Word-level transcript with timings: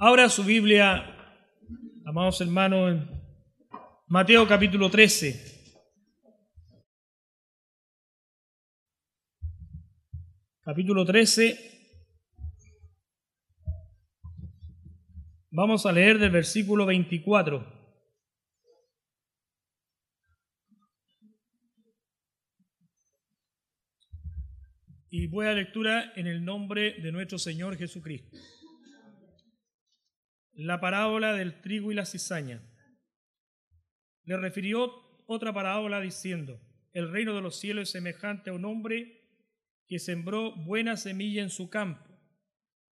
Abra 0.00 0.28
su 0.28 0.44
Biblia, 0.44 1.12
amados 2.06 2.40
hermanos, 2.40 2.92
en 2.92 3.10
Mateo 4.06 4.46
capítulo 4.46 4.88
13. 4.88 5.74
Capítulo 10.62 11.04
13. 11.04 11.58
Vamos 15.50 15.84
a 15.84 15.90
leer 15.90 16.20
del 16.20 16.30
versículo 16.30 16.86
24. 16.86 17.66
Y 25.10 25.26
voy 25.26 25.46
a 25.46 25.54
lectura 25.54 26.12
en 26.14 26.28
el 26.28 26.44
nombre 26.44 27.00
de 27.02 27.10
nuestro 27.10 27.36
Señor 27.36 27.76
Jesucristo 27.76 28.38
la 30.64 30.80
parábola 30.80 31.34
del 31.34 31.60
trigo 31.60 31.92
y 31.92 31.94
la 31.94 32.04
cizaña. 32.04 32.60
Le 34.24 34.36
refirió 34.36 34.92
otra 35.26 35.52
parábola 35.52 36.00
diciendo, 36.00 36.60
el 36.92 37.12
reino 37.12 37.32
de 37.32 37.40
los 37.40 37.60
cielos 37.60 37.84
es 37.84 37.90
semejante 37.90 38.50
a 38.50 38.54
un 38.54 38.64
hombre 38.64 39.22
que 39.86 40.00
sembró 40.00 40.56
buena 40.56 40.96
semilla 40.96 41.42
en 41.42 41.50
su 41.50 41.70
campo, 41.70 42.04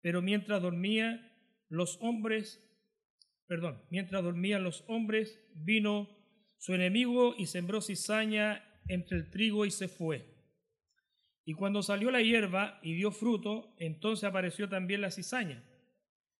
pero 0.02 0.20
mientras 0.20 0.60
dormía 0.60 1.32
los 1.70 1.96
hombres, 2.02 2.60
perdón, 3.46 3.83
mientras 3.88 4.22
dormían 4.22 4.62
los 4.62 4.84
hombres, 4.86 5.41
vino 5.55 6.10
su 6.58 6.74
enemigo 6.74 7.34
y 7.38 7.46
sembró 7.46 7.80
cizaña 7.80 8.62
entre 8.88 9.16
el 9.16 9.30
trigo 9.30 9.64
y 9.64 9.70
se 9.70 9.88
fue. 9.88 10.27
Y 11.46 11.55
cuando 11.55 11.83
salió 11.83 12.10
la 12.10 12.20
hierba 12.20 12.78
y 12.83 12.92
dio 12.92 13.10
fruto, 13.10 13.74
entonces 13.78 14.24
apareció 14.24 14.69
también 14.69 15.00
la 15.00 15.10
cizaña. 15.10 15.64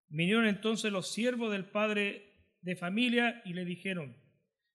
Vinieron 0.08 0.46
entonces 0.46 0.92
los 0.92 1.12
siervos 1.12 1.50
del 1.52 1.64
padre 1.64 2.34
de 2.60 2.76
familia 2.76 3.42
y 3.45 3.52
le 3.52 3.64
dijeron, 3.64 4.16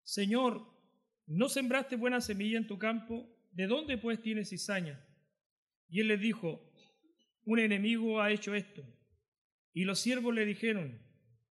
Señor, 0.04 0.66
¿no 1.28 1.50
sembraste 1.50 1.96
buena 1.96 2.22
semilla 2.22 2.58
en 2.58 2.68
tu 2.68 2.78
campo? 2.78 3.28
¿De 3.52 3.68
dónde 3.68 3.98
pues 3.98 4.22
tienes 4.22 4.50
cizaña? 4.50 5.04
Y 5.88 6.02
él 6.02 6.08
les 6.08 6.20
dijo, 6.20 6.72
un 7.46 7.60
enemigo 7.60 8.22
ha 8.22 8.32
hecho 8.32 8.54
esto. 8.54 8.84
Y 9.74 9.86
los 9.86 10.00
siervos 10.00 10.34
le 10.34 10.46
dijeron, 10.46 11.02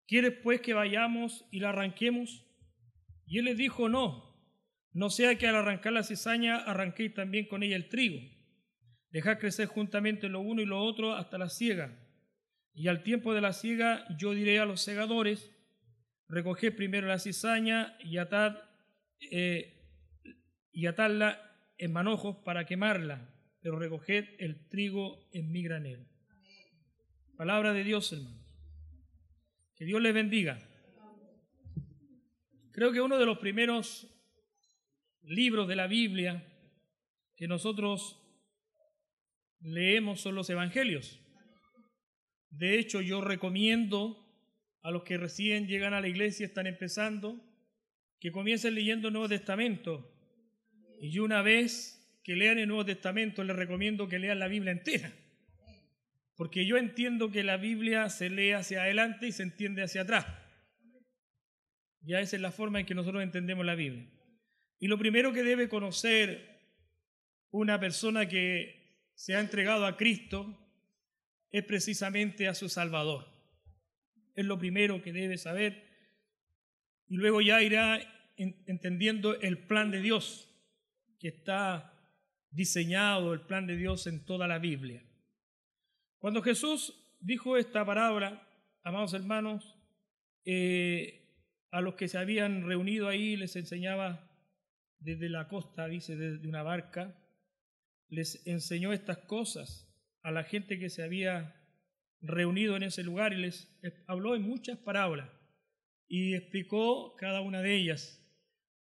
¿quieres 0.08 0.33
pues 0.42 0.61
que 0.61 0.73
vayamos 0.73 1.45
y 1.52 1.59
la 1.59 1.70
arranquemos? 1.70 2.45
Y 3.26 3.39
él 3.39 3.45
les 3.45 3.58
dijo, 3.58 3.89
no, 3.89 4.33
no 4.92 5.09
sea 5.09 5.38
que 5.38 5.48
al 5.48 5.55
arrancar 5.55 5.94
la 5.94 6.03
cizaña 6.03 6.58
arranquéis 6.58 7.14
también 7.14 7.48
con 7.48 7.64
ella 7.64 7.76
el 7.76 7.89
trigo. 7.89 8.20
Dejad 9.09 9.39
crecer 9.39 9.67
juntamente 9.67 10.30
lo 10.30 10.42
uno 10.42 10.61
y 10.61 10.66
lo 10.66 10.80
otro 10.80 11.14
hasta 11.14 11.38
la 11.38 11.50
siega. 11.50 12.03
Y 12.74 12.88
al 12.88 13.04
tiempo 13.04 13.34
de 13.34 13.42
la 13.42 13.54
siega 13.54 14.06
yo 14.18 14.34
diré 14.34 14.60
a 14.60 14.66
los 14.66 14.82
segadores, 14.82 15.52
recoged 16.28 16.76
primero 16.76 17.08
la 17.08 17.20
cizaña 17.20 17.98
y 18.00 18.18
atad, 18.18 18.58
eh, 19.32 19.80
y 20.72 20.88
atadla 20.88 21.40
en 21.78 21.92
manojos 21.92 22.38
para 22.44 22.66
quemarla, 22.66 23.30
pero 23.62 23.78
recoged 23.78 24.26
el 24.40 24.68
trigo 24.70 25.30
en 25.32 25.52
mi 25.52 25.64
granero. 25.64 26.06
Palabra 27.38 27.74
de 27.74 27.84
Dios, 27.84 28.12
hermanos. 28.12 28.44
Que 29.76 29.86
Dios 29.86 30.02
les 30.02 30.14
bendiga. 30.14 30.60
Creo 32.72 32.92
que 32.92 33.02
uno 33.02 33.18
de 33.18 33.26
los 33.26 33.38
primeros 33.38 34.08
libros 35.22 35.68
de 35.68 35.76
la 35.76 35.88
Biblia 35.88 36.44
que 37.36 37.48
nosotros 37.48 38.20
leemos 39.60 40.22
son 40.22 40.36
los 40.36 40.50
Evangelios. 40.50 41.23
De 42.54 42.78
hecho, 42.78 43.02
yo 43.02 43.20
recomiendo 43.20 44.20
a 44.84 44.92
los 44.92 45.04
que 45.04 45.18
recién 45.18 45.68
llegan 45.68 45.94
a 45.94 46.02
la 46.02 46.08
iglesia, 46.08 46.46
están 46.46 46.68
empezando, 46.68 47.42
que 48.20 48.32
comiencen 48.32 48.76
leyendo 48.76 49.08
el 49.08 49.14
Nuevo 49.14 49.30
Testamento. 49.30 50.14
Y 51.02 51.18
una 51.20 51.42
vez 51.42 52.20
que 52.23 52.36
lean 52.36 52.60
el 52.60 52.67
Nuevo 52.67 52.86
Testamento, 52.86 53.44
les 53.44 53.55
recomiendo 53.55 54.08
que 54.08 54.20
lean 54.20 54.39
la 54.39 54.48
Biblia 54.48 54.72
entera. 54.72 55.11
Porque 56.36 56.66
yo 56.66 56.77
entiendo 56.77 57.32
que 57.32 57.44
la 57.44 57.58
Biblia 57.58 58.10
se 58.10 58.30
lee 58.30 58.52
hacia 58.52 58.83
adelante 58.83 59.27
y 59.27 59.32
se 59.32 59.44
entiende 59.44 59.83
hacia 59.83 60.02
atrás. 60.02 60.27
Ya 62.02 62.20
esa 62.20 62.36
es 62.36 62.42
la 62.42 62.52
forma 62.52 62.80
en 62.80 62.86
que 62.86 62.95
nosotros 62.95 63.23
entendemos 63.23 63.66
la 63.66 63.76
Biblia. 63.76 64.08
Y 64.80 64.88
lo 64.88 64.98
primero 64.98 65.33
que 65.33 65.44
debe 65.44 65.70
conocer 65.70 66.60
una 67.50 67.80
persona 67.80 68.27
que 68.27 69.10
se 69.16 69.36
ha 69.36 69.39
entregado 69.39 69.86
a 69.86 69.98
Cristo 69.98 70.63
es 71.53 71.64
precisamente 71.64 72.47
a 72.47 72.55
su 72.55 72.67
Salvador. 72.67 73.27
Es 74.36 74.43
lo 74.43 74.58
primero 74.58 75.03
que 75.03 75.14
debe 75.14 75.37
saber. 75.37 75.87
Y 77.08 77.17
luego 77.17 77.41
ya 77.41 77.61
irá 77.61 78.02
entendiendo 78.36 79.39
el 79.39 79.59
plan 79.59 79.91
de 79.91 80.02
Dios, 80.02 80.49
que 81.19 81.27
está 81.27 81.93
diseñado, 82.49 83.33
el 83.33 83.41
plan 83.41 83.67
de 83.67 83.77
Dios 83.77 84.08
en 84.08 84.25
toda 84.25 84.47
la 84.47 84.58
Biblia. 84.58 85.03
Cuando 86.17 86.41
Jesús 86.41 87.15
dijo 87.19 87.55
esta 87.55 87.85
parábola, 87.85 88.47
amados 88.83 89.14
hermanos, 89.14 89.77
eh, 90.45 91.37
a 91.70 91.81
los 91.81 91.93
que 91.93 92.08
se 92.08 92.17
habían 92.17 92.65
reunido 92.65 93.08
ahí 93.08 93.37
les 93.37 93.55
enseñaba 93.55 94.27
desde 94.97 95.30
la 95.30 95.47
costa, 95.47 95.87
dice, 95.87 96.15
desde 96.15 96.47
una 96.47 96.64
barca, 96.64 97.15
les 98.09 98.45
enseñó 98.47 98.91
estas 98.91 99.20
cosas 99.20 99.92
a 100.23 100.32
la 100.32 100.44
gente 100.44 100.80
que 100.80 100.89
se 100.89 101.04
había 101.04 101.56
reunido 102.22 102.76
en 102.76 102.84
ese 102.84 103.04
lugar 103.04 103.34
y 103.34 103.38
les 103.38 103.70
habló 104.08 104.36
en 104.36 104.42
muchas 104.42 104.78
parábolas 104.80 105.30
y 106.08 106.34
explicó 106.34 107.16
cada 107.17 107.42
una 107.42 107.61
de 107.61 107.76
ellas. 107.76 108.20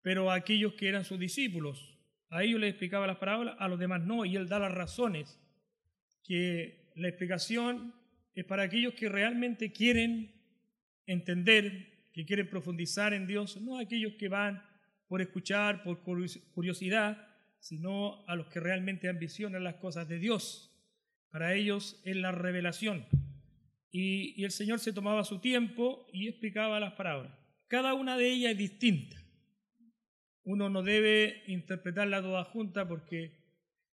Pero 0.02 0.32
a 0.32 0.36
aquellos 0.36 0.74
que 0.74 0.88
eran 0.88 1.04
sus 1.04 1.20
discípulos, 1.20 2.00
a 2.30 2.44
ellos 2.44 2.60
les 2.60 2.72
explicaba 2.72 3.08
las 3.08 3.18
parábolas, 3.18 3.56
a 3.60 3.68
los 3.68 3.80
demás 3.80 4.02
no, 4.02 4.26
y 4.26 4.36
él 4.36 4.48
da 4.48 4.60
las 4.60 4.74
razones, 4.74 5.40
que 6.24 6.92
la 6.96 7.10
explicación 7.10 7.94
es 8.34 8.46
para 8.46 8.64
aquellos 8.64 8.94
que 8.94 9.10
realmente 9.10 9.72
quieren 9.72 10.34
entender, 11.06 12.10
que 12.14 12.26
quieren 12.26 12.50
profundizar 12.50 13.14
en 13.14 13.28
Dios, 13.28 13.60
no 13.62 13.80
aquellos 13.80 14.14
que 14.14 14.30
van 14.30 14.64
por 15.08 15.22
escuchar, 15.22 15.84
por 15.84 16.02
curiosidad, 16.02 17.28
sino 17.60 18.26
a 18.28 18.36
los 18.36 18.48
que 18.48 18.60
realmente 18.60 19.10
ambicionan 19.10 19.64
las 19.64 19.76
cosas 19.76 20.08
de 20.08 20.20
Dios. 20.20 20.75
Para 21.36 21.54
ellos 21.54 22.00
es 22.06 22.16
la 22.16 22.32
revelación. 22.32 23.06
Y, 23.92 24.42
el 24.42 24.52
Señor 24.52 24.80
se 24.80 24.94
tomaba 24.94 25.26
su 25.26 25.40
tiempo 25.40 26.08
y 26.14 26.30
explicaba 26.30 26.80
las 26.80 26.94
parábolas. 26.94 27.38
Cada 27.68 27.94
una 27.94 28.16
de 28.16 28.30
ellas 28.30 28.54
es 28.54 28.58
distinta. 28.58 29.22
Uno 30.46 30.70
no 30.70 30.82
debe 30.82 31.44
interpretarla 31.48 32.22
toda 32.22 32.46
junta 32.46 32.88
porque 32.88 33.38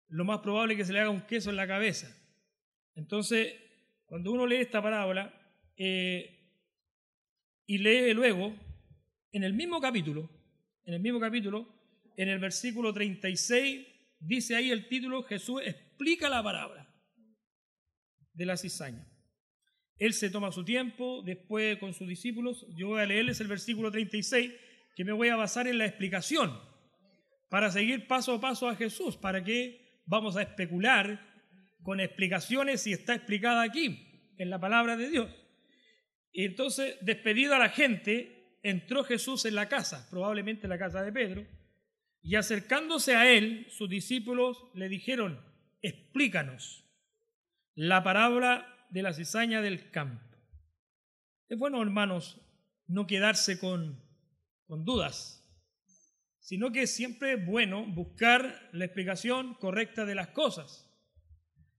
lo 0.07 0.25
más 0.25 0.39
probable 0.39 0.75
es 0.75 0.79
que 0.79 0.85
se 0.85 0.93
le 0.93 1.01
haga 1.01 1.11
un 1.11 1.23
queso 1.23 1.51
en 1.51 1.57
la 1.57 1.67
cabeza. 1.67 2.17
Entonces, 2.95 3.53
cuando 4.07 4.31
uno 4.31 4.47
lee 4.47 4.59
esta 4.59 4.81
parábola 4.81 5.35
eh, 5.77 6.47
y 7.67 7.79
lee 7.79 8.15
luego, 8.15 8.55
en 9.33 9.43
el 9.43 9.53
mismo 9.53 9.81
capítulo, 9.81 10.31
en 10.85 10.95
el 10.95 11.01
mismo 11.01 11.19
capítulo, 11.19 11.67
en 12.17 12.29
el 12.29 12.39
versículo 12.39 12.93
36, 12.93 13.85
dice 14.21 14.55
ahí 14.55 14.71
el 14.71 14.87
título, 14.87 15.25
Jesús 15.25 15.61
explica 15.65 16.29
la 16.29 16.41
parábola 16.41 16.92
de 18.35 18.47
la 18.47 18.57
cizaña. 18.57 19.07
Él 19.99 20.15
se 20.15 20.31
toma 20.31 20.53
su 20.53 20.65
tiempo, 20.65 21.23
después 21.23 21.79
con 21.79 21.95
sus 21.95 22.09
discípulos, 22.09 22.67
yo 22.77 22.89
voy 22.89 23.03
a 23.03 23.07
leerles 23.07 23.41
el 23.41 23.47
versículo 23.47 23.91
36, 23.91 24.53
que 24.97 25.05
me 25.05 25.13
voy 25.13 25.29
a 25.29 25.37
basar 25.37 25.69
en 25.69 25.79
la 25.79 25.87
explicación, 25.87 26.59
para 27.49 27.71
seguir 27.71 28.07
paso 28.07 28.35
a 28.35 28.41
paso 28.41 28.69
a 28.69 28.77
Jesús, 28.77 29.17
para 29.17 29.45
que 29.45 30.01
vamos 30.07 30.37
a 30.37 30.43
especular 30.43 31.21
con 31.83 32.01
explicaciones 32.01 32.83
si 32.83 32.93
está 32.93 33.15
explicada 33.15 33.63
aquí, 33.63 34.33
en 34.39 34.51
la 34.51 34.59
palabra 34.59 34.97
de 34.97 35.11
Dios. 35.11 35.31
Y 36.33 36.47
entonces, 36.47 36.97
despedido 37.03 37.55
a 37.55 37.59
la 37.59 37.69
gente, 37.69 38.59
entró 38.63 39.05
Jesús 39.05 39.45
en 39.45 39.55
la 39.55 39.69
casa, 39.69 40.09
probablemente 40.11 40.67
en 40.67 40.71
la 40.71 40.79
casa 40.79 41.03
de 41.03 41.13
Pedro, 41.13 41.47
y 42.23 42.37
acercándose 42.37 43.15
a 43.17 43.31
él, 43.31 43.67
sus 43.71 43.89
discípulos 43.89 44.65
le 44.75 44.89
dijeron, 44.89 45.41
explícanos 45.83 46.83
la 47.75 48.03
parábola 48.03 48.87
de 48.91 49.03
la 49.03 49.15
cizaña 49.15 49.63
del 49.63 49.91
campo. 49.91 50.23
Es 51.49 51.59
bueno, 51.59 51.83
hermanos, 51.83 52.41
no 52.87 53.07
quedarse 53.07 53.59
con, 53.59 54.03
con 54.67 54.85
dudas, 54.85 55.43
sino 56.41 56.73
que 56.73 56.87
siempre 56.87 57.35
es 57.35 57.47
bueno 57.47 57.87
buscar 57.87 58.69
la 58.73 58.85
explicación 58.85 59.55
correcta 59.55 60.05
de 60.05 60.15
las 60.15 60.29
cosas. 60.29 60.89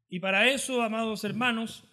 Y 0.10 0.19
para 0.19 0.50
eso, 0.50 0.81
amados 0.81 1.24
hermanos, 1.24 1.84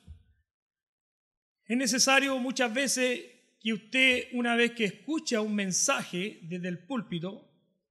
es 1.67 1.77
necesario 1.77 2.39
muchas 2.39 2.73
veces 2.73 3.21
que 3.61 3.73
usted, 3.73 4.29
una 4.33 4.57
vez 4.57 4.73
que 4.73 4.85
escucha 4.85 5.41
un 5.41 5.55
mensaje 5.55 6.41
desde 6.43 6.69
el 6.69 6.87
púlpito, 6.87 7.47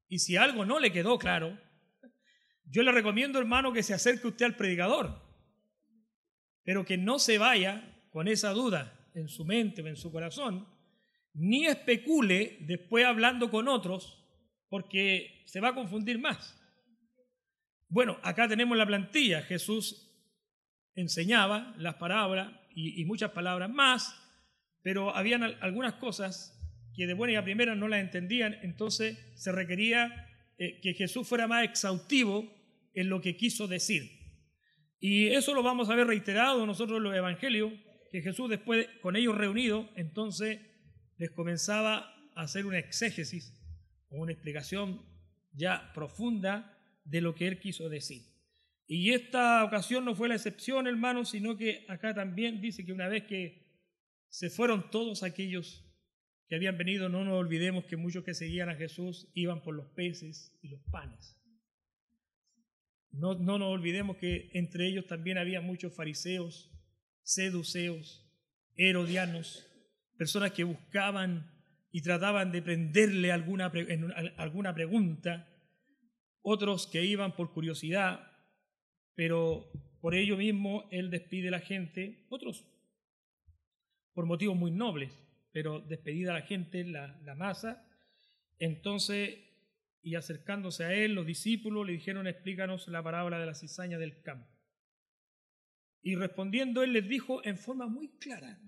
y 0.08 0.20
si 0.20 0.36
algo 0.36 0.66
no 0.66 0.80
le 0.80 0.92
quedó 0.92 1.20
claro, 1.20 1.60
yo 2.66 2.84
le 2.84 2.92
recomiendo, 2.92 3.40
hermano, 3.40 3.72
que 3.72 3.84
se 3.84 3.94
acerque 3.94 4.28
usted 4.28 4.46
al 4.46 4.56
predicador 4.56 5.29
pero 6.64 6.86
que 6.86 6.98
no 6.98 7.20
se 7.20 7.38
vaya 7.38 8.00
con 8.12 8.28
esa 8.28 8.52
duda, 8.52 8.96
en 9.14 9.28
su 9.28 9.46
mente 9.46 9.82
o 9.82 9.88
en 9.88 9.96
su 9.96 10.12
corazón, 10.12 10.68
ni 11.34 11.66
especule 11.66 12.58
después 12.62 13.06
hablando 13.06 13.50
con 13.50 13.68
otros, 13.68 14.24
porque 14.70 15.44
se 15.46 15.60
va 15.60 15.70
a 15.70 15.76
confundir 15.76 16.20
más. 16.20 16.56
Bueno, 17.88 18.20
acá 18.22 18.48
tenemos 18.48 18.78
la 18.78 18.86
plantilla. 18.86 19.42
Jesús 19.42 20.12
enseñaba 20.96 21.74
las 21.78 21.96
palabras 21.96 22.52
y, 22.76 23.04
muchas 23.06 23.32
palabras 23.32 23.70
más, 23.70 24.16
pero 24.84 25.16
habían 25.16 25.44
algunas 25.44 25.94
cosas 25.96 26.56
que 26.96 27.08
de 27.08 27.14
buena 27.14 27.34
y 27.34 27.36
a 27.38 27.44
primera 27.44 27.76
no 27.76 27.88
las 27.88 28.02
entendían, 28.02 28.58
entonces 28.62 29.18
se 29.36 29.52
requería 29.52 30.28
eh, 30.58 30.80
que 30.82 30.94
Jesús 30.94 31.28
fuera 31.28 31.48
más 31.48 31.64
exhaustivo 31.64 32.54
en 32.94 33.10
lo 33.10 33.22
que 33.22 33.38
quiso 33.38 33.68
decir. 33.68 34.19
Y 35.00 35.28
eso 35.28 35.54
lo 35.54 35.64
vamos 35.64 35.90
a 35.90 35.96
ver 35.96 36.08
reiterado 36.08 36.66
nosotros 36.66 36.98
en 36.98 37.04
los 37.04 37.16
evangelios, 37.16 37.72
que 38.12 38.22
Jesús 38.22 38.50
después 38.50 38.88
con 39.02 39.16
ellos 39.16 39.38
reunidos, 39.38 39.88
entonces 39.96 40.60
les 41.18 41.32
comenzaba 41.32 42.14
a 42.36 42.42
hacer 42.42 42.66
una 42.66 42.80
exégesis 42.80 43.54
o 44.10 44.18
una 44.18 44.32
explicación 44.32 45.06
ya 45.54 45.92
profunda 45.94 46.78
de 47.06 47.22
lo 47.22 47.36
que 47.36 47.48
él 47.48 47.60
quiso 47.60 47.90
decir. 47.90 48.24
Y 48.88 49.12
esta 49.12 49.64
ocasión 49.64 50.04
no 50.04 50.16
fue 50.16 50.28
la 50.30 50.36
excepción, 50.36 50.88
hermano, 50.88 51.24
sino 51.24 51.56
que 51.56 51.86
acá 51.88 52.14
también 52.14 52.60
dice 52.60 52.86
que 52.86 52.92
una 52.92 53.08
vez 53.08 53.26
que 53.26 53.70
se 54.30 54.50
fueron 54.50 54.90
todos 54.90 55.24
aquellos 55.24 55.86
que 56.48 56.56
habían 56.56 56.78
venido, 56.78 57.08
no 57.10 57.24
nos 57.24 57.36
olvidemos 57.36 57.86
que 57.86 57.98
muchos 57.98 58.24
que 58.24 58.34
seguían 58.34 58.70
a 58.70 58.76
Jesús 58.76 59.30
iban 59.36 59.62
por 59.62 59.76
los 59.76 59.88
peces 59.90 60.58
y 60.62 60.70
los 60.70 60.82
panes. 60.92 61.39
No, 63.12 63.36
no 63.36 63.58
nos 63.58 63.70
olvidemos 63.70 64.18
que 64.18 64.50
entre 64.54 64.88
ellos 64.88 65.08
también 65.08 65.38
había 65.38 65.62
muchos 65.62 65.96
fariseos, 65.96 66.72
seduceos, 67.24 68.26
herodianos, 68.76 69.66
personas 70.18 70.52
que 70.52 70.64
buscaban 70.64 71.52
y 71.92 72.02
trataban 72.02 72.52
de 72.52 72.62
prenderle 72.62 73.32
alguna, 73.32 73.72
alguna 74.38 74.74
pregunta, 74.74 75.48
otros 76.42 76.88
que 76.88 77.04
iban 77.04 77.36
por 77.36 77.52
curiosidad, 77.52 78.20
pero 79.16 79.72
por 80.02 80.16
ello 80.16 80.38
mismo 80.38 80.88
él 80.92 81.10
despide 81.10 81.50
a 81.50 81.52
la 81.52 81.60
gente, 81.60 82.26
otros 82.30 82.66
por 84.14 84.26
motivos 84.26 84.58
muy 84.58 84.72
nobles, 84.72 85.12
pero 85.52 85.80
despedida 85.80 86.32
a 86.32 86.40
la 86.40 86.46
gente, 86.46 86.84
la, 86.84 87.20
la 87.24 87.36
masa, 87.36 87.86
entonces 88.60 89.38
y 90.02 90.16
acercándose 90.16 90.84
a 90.86 90.94
él, 90.94 91.14
los 91.14 91.26
discípulos 91.26 91.86
le 91.86 91.94
dijeron, 91.94 92.28
explícanos 92.28 92.88
la 92.88 93.04
parábola 93.04 93.40
de 93.40 93.46
la 93.46 93.54
cizaña 93.54 93.98
del 93.98 94.22
campo. 94.22 94.50
Y 96.02 96.16
respondiendo 96.16 96.84
él 96.84 96.94
les 96.94 97.08
dijo 97.08 97.44
en 97.46 97.58
forma 97.58 97.88
muy 97.88 98.18
clara, 98.18 98.62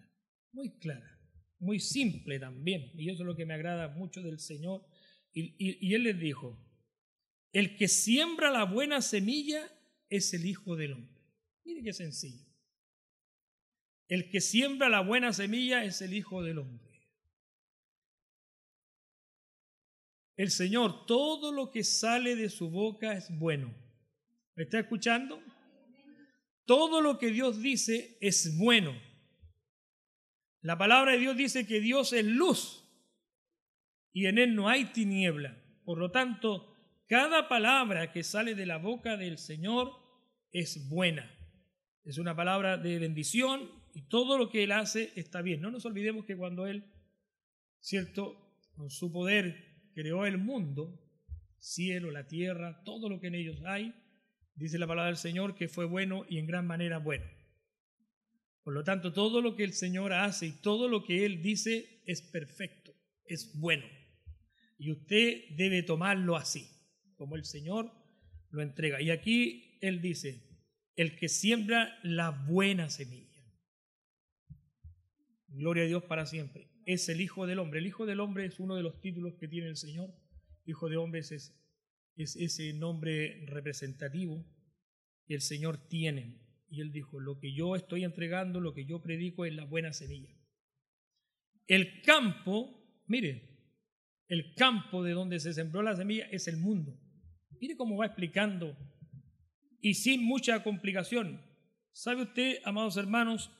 muy 0.51 0.77
clara, 0.79 1.19
muy 1.59 1.79
simple 1.79 2.39
también, 2.39 2.91
y 2.95 3.09
eso 3.09 3.23
es 3.23 3.27
lo 3.27 3.35
que 3.35 3.45
me 3.45 3.53
agrada 3.53 3.87
mucho 3.89 4.21
del 4.21 4.39
Señor, 4.39 4.85
y, 5.33 5.93
él 5.93 6.03
les 6.03 6.19
dijo, 6.19 6.59
el 7.53 7.77
que 7.77 7.87
siembra 7.87 8.51
la 8.51 8.65
buena 8.65 9.01
semilla 9.01 9.71
es 10.09 10.33
el 10.33 10.45
Hijo 10.45 10.75
del 10.75 10.93
Hombre. 10.93 11.21
Mire 11.63 11.83
qué 11.83 11.93
sencillo. 11.93 12.45
El 14.09 14.29
que 14.29 14.41
siembra 14.41 14.89
la 14.89 14.99
buena 14.99 15.31
semilla 15.31 15.85
es 15.85 16.01
el 16.01 16.13
Hijo 16.13 16.43
del 16.43 16.57
Hombre. 16.57 16.90
El 20.41 20.49
Señor, 20.49 21.05
todo 21.05 21.51
lo 21.51 21.69
que 21.69 21.83
sale 21.83 22.35
de 22.35 22.49
su 22.49 22.71
boca 22.71 23.13
es 23.13 23.29
bueno. 23.37 23.71
¿Me 24.55 24.63
está 24.63 24.79
escuchando? 24.79 25.39
Todo 26.65 26.99
lo 26.99 27.19
que 27.19 27.29
Dios 27.29 27.61
dice 27.61 28.17
es 28.21 28.57
bueno. 28.57 28.99
La 30.61 30.79
palabra 30.79 31.11
de 31.11 31.19
Dios 31.19 31.37
dice 31.37 31.67
que 31.67 31.79
Dios 31.79 32.11
es 32.11 32.25
luz 32.25 32.89
y 34.13 34.25
en 34.25 34.39
Él 34.39 34.55
no 34.55 34.67
hay 34.67 34.85
tiniebla. 34.85 35.63
Por 35.85 35.99
lo 35.99 36.09
tanto, 36.09 36.75
cada 37.05 37.47
palabra 37.47 38.11
que 38.11 38.23
sale 38.23 38.55
de 38.55 38.65
la 38.65 38.77
boca 38.77 39.17
del 39.17 39.37
Señor 39.37 39.91
es 40.51 40.89
buena. 40.89 41.31
Es 42.03 42.17
una 42.17 42.35
palabra 42.35 42.79
de 42.79 42.97
bendición 42.97 43.69
y 43.93 44.07
todo 44.07 44.39
lo 44.39 44.49
que 44.49 44.63
Él 44.63 44.71
hace 44.71 45.13
está 45.15 45.43
bien. 45.43 45.61
No 45.61 45.69
nos 45.69 45.85
olvidemos 45.85 46.25
que 46.25 46.35
cuando 46.35 46.65
Él, 46.65 46.91
¿cierto? 47.79 48.57
Con 48.73 48.89
su 48.89 49.11
poder 49.11 49.70
creó 49.93 50.25
el 50.25 50.37
mundo, 50.37 50.99
cielo, 51.59 52.11
la 52.11 52.27
tierra, 52.27 52.83
todo 52.83 53.09
lo 53.09 53.19
que 53.19 53.27
en 53.27 53.35
ellos 53.35 53.61
hay, 53.65 53.93
dice 54.55 54.79
la 54.79 54.87
palabra 54.87 55.07
del 55.07 55.17
Señor 55.17 55.55
que 55.55 55.67
fue 55.67 55.85
bueno 55.85 56.25
y 56.29 56.37
en 56.37 56.47
gran 56.47 56.67
manera 56.67 56.97
bueno. 56.97 57.25
Por 58.63 58.73
lo 58.73 58.83
tanto, 58.83 59.13
todo 59.13 59.41
lo 59.41 59.55
que 59.55 59.63
el 59.63 59.73
Señor 59.73 60.13
hace 60.13 60.47
y 60.47 60.61
todo 60.61 60.87
lo 60.87 61.03
que 61.03 61.25
Él 61.25 61.41
dice 61.41 62.01
es 62.05 62.21
perfecto, 62.21 62.93
es 63.25 63.59
bueno. 63.59 63.85
Y 64.77 64.91
usted 64.91 65.55
debe 65.55 65.83
tomarlo 65.83 66.35
así, 66.35 66.67
como 67.15 67.35
el 67.35 67.45
Señor 67.45 67.91
lo 68.49 68.61
entrega. 68.61 69.01
Y 69.01 69.09
aquí 69.09 69.77
Él 69.81 70.01
dice, 70.01 70.43
el 70.95 71.15
que 71.15 71.29
siembra 71.29 71.97
la 72.03 72.31
buena 72.31 72.89
semilla. 72.89 73.29
Gloria 75.47 75.83
a 75.83 75.87
Dios 75.87 76.03
para 76.03 76.25
siempre 76.25 76.70
es 76.85 77.09
el 77.09 77.21
Hijo 77.21 77.47
del 77.47 77.59
Hombre. 77.59 77.79
El 77.79 77.87
Hijo 77.87 78.05
del 78.05 78.19
Hombre 78.19 78.45
es 78.45 78.59
uno 78.59 78.75
de 78.75 78.83
los 78.83 78.99
títulos 78.99 79.35
que 79.35 79.47
tiene 79.47 79.67
el 79.67 79.77
Señor. 79.77 80.13
Hijo 80.65 80.89
de 80.89 80.97
Hombre 80.97 81.21
es, 81.21 81.31
es 81.31 82.35
ese 82.35 82.73
nombre 82.73 83.45
representativo 83.47 84.45
que 85.25 85.35
el 85.35 85.41
Señor 85.41 85.77
tiene. 85.87 86.39
Y 86.69 86.81
él 86.81 86.91
dijo, 86.91 87.19
lo 87.19 87.39
que 87.39 87.53
yo 87.53 87.75
estoy 87.75 88.03
entregando, 88.03 88.59
lo 88.59 88.73
que 88.73 88.85
yo 88.85 89.01
predico 89.01 89.45
es 89.45 89.53
la 89.53 89.65
buena 89.65 89.91
semilla. 89.91 90.33
El 91.67 92.01
campo, 92.01 93.03
mire, 93.07 93.51
el 94.27 94.55
campo 94.55 95.03
de 95.03 95.11
donde 95.11 95.39
se 95.39 95.53
sembró 95.53 95.81
la 95.81 95.95
semilla 95.95 96.25
es 96.31 96.47
el 96.47 96.57
mundo. 96.57 96.97
Mire 97.59 97.75
cómo 97.75 97.97
va 97.97 98.05
explicando 98.05 98.77
y 99.81 99.95
sin 99.95 100.23
mucha 100.23 100.63
complicación. 100.63 101.41
¿Sabe 101.91 102.23
usted, 102.23 102.59
amados 102.63 102.95
hermanos? 102.97 103.51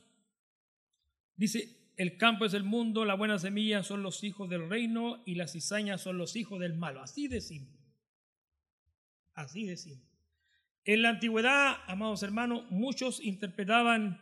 Dice, 1.36 1.81
el 2.02 2.18
campo 2.18 2.46
es 2.46 2.56
el 2.56 2.64
mundo, 2.64 3.06
la 3.06 3.14
buena 3.14 3.38
semilla 3.38 3.84
son 3.84 4.02
los 4.02 4.24
hijos 4.24 4.50
del 4.50 4.68
reino 4.68 5.22
y 5.24 5.36
las 5.36 5.52
cizañas 5.52 6.02
son 6.02 6.18
los 6.18 6.36
hijos 6.36 6.60
del 6.60 6.74
malo. 6.74 7.00
Así 7.04 7.28
de 7.28 7.42
simple. 7.42 7.80
Así 9.36 9.68
de 9.68 9.78
simple. 9.78 10.10
En 10.84 11.04
la 11.04 11.10
antigüedad, 11.10 11.76
amados 11.86 12.24
hermanos, 12.24 12.64
muchos 12.72 13.24
interpretaban 13.24 14.20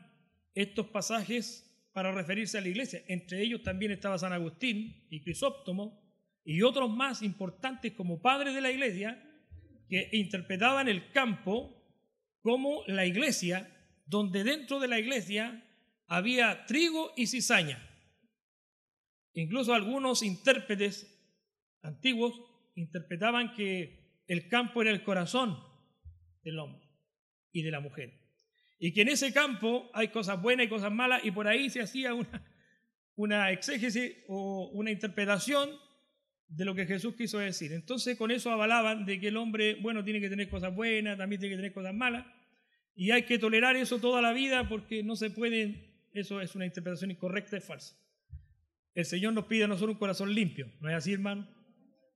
estos 0.56 0.88
pasajes 0.88 1.74
para 1.94 2.12
referirse 2.12 2.58
a 2.58 2.62
la 2.62 2.68
iglesia. 2.68 3.02
Entre 3.08 3.42
ellos 3.42 3.64
también 3.64 3.94
estaba 3.94 4.18
San 4.18 4.34
Agustín 4.34 5.08
y 5.10 5.22
Crisóptomo 5.22 6.04
y 6.44 6.64
otros 6.64 6.90
más 6.90 7.22
importantes 7.22 7.94
como 7.94 8.22
padres 8.22 8.56
de 8.56 8.62
la 8.62 8.72
iglesia 8.72 9.24
que 9.88 10.10
interpretaban 10.12 10.90
el 10.90 11.12
campo 11.14 11.82
como 12.42 12.84
la 12.88 13.06
iglesia, 13.06 13.74
donde 14.06 14.44
dentro 14.44 14.82
de 14.82 14.90
la 14.90 15.00
iglesia 15.00 15.64
había 16.10 16.66
trigo 16.66 17.14
y 17.16 17.28
cizaña. 17.28 17.88
Incluso 19.34 19.74
algunos 19.74 20.24
intérpretes 20.24 21.08
antiguos 21.84 22.42
interpretaban 22.76 23.54
que 23.54 24.24
el 24.28 24.50
campo 24.50 24.82
era 24.82 24.92
el 24.92 25.04
corazón 25.04 25.58
del 26.44 26.60
hombre 26.60 26.86
y 27.52 27.62
de 27.62 27.72
la 27.72 27.80
mujer. 27.80 28.12
Y 28.80 28.92
que 28.92 29.02
en 29.02 29.10
ese 29.10 29.32
campo 29.32 29.90
hay 29.94 30.08
cosas 30.10 30.42
buenas 30.42 30.66
y 30.66 30.70
cosas 30.70 30.92
malas 30.92 31.24
y 31.24 31.32
por 31.32 31.48
ahí 31.48 31.70
se 31.70 31.82
hacía 31.82 32.14
una, 32.14 32.44
una 33.16 33.52
exégesis 33.52 34.18
o 34.28 34.70
una 34.74 34.92
interpretación 34.92 35.70
de 36.48 36.66
lo 36.66 36.74
que 36.74 36.88
Jesús 36.88 37.16
quiso 37.16 37.38
decir. 37.38 37.72
Entonces 37.72 38.18
con 38.18 38.32
eso 38.32 38.50
avalaban 38.52 39.06
de 39.06 39.20
que 39.20 39.28
el 39.28 39.38
hombre, 39.38 39.76
bueno, 39.76 40.04
tiene 40.04 40.20
que 40.20 40.30
tener 40.30 40.50
cosas 40.50 40.74
buenas, 40.74 41.20
también 41.20 41.40
tiene 41.40 41.54
que 41.54 41.58
tener 41.58 41.74
cosas 41.74 41.94
malas, 41.94 42.26
y 42.96 43.12
hay 43.12 43.24
que 43.24 43.38
tolerar 43.38 43.76
eso 43.76 44.00
toda 44.00 44.22
la 44.22 44.34
vida 44.34 44.68
porque 44.68 45.04
no 45.04 45.16
se 45.16 45.30
pueden 45.30 45.89
eso 46.14 46.42
es 46.42 46.56
una 46.56 46.66
interpretación 46.66 47.12
incorrecta 47.12 47.58
y 47.58 47.62
falsa. 47.62 47.96
El 48.94 49.06
Señor 49.06 49.34
nos 49.34 49.46
pide 49.46 49.66
a 49.66 49.68
nosotros 49.68 49.94
un 49.94 50.00
corazón 50.00 50.34
limpio, 50.34 50.72
¿no 50.80 50.90
es 50.90 50.96
así, 50.96 51.14
hermano? 51.14 51.48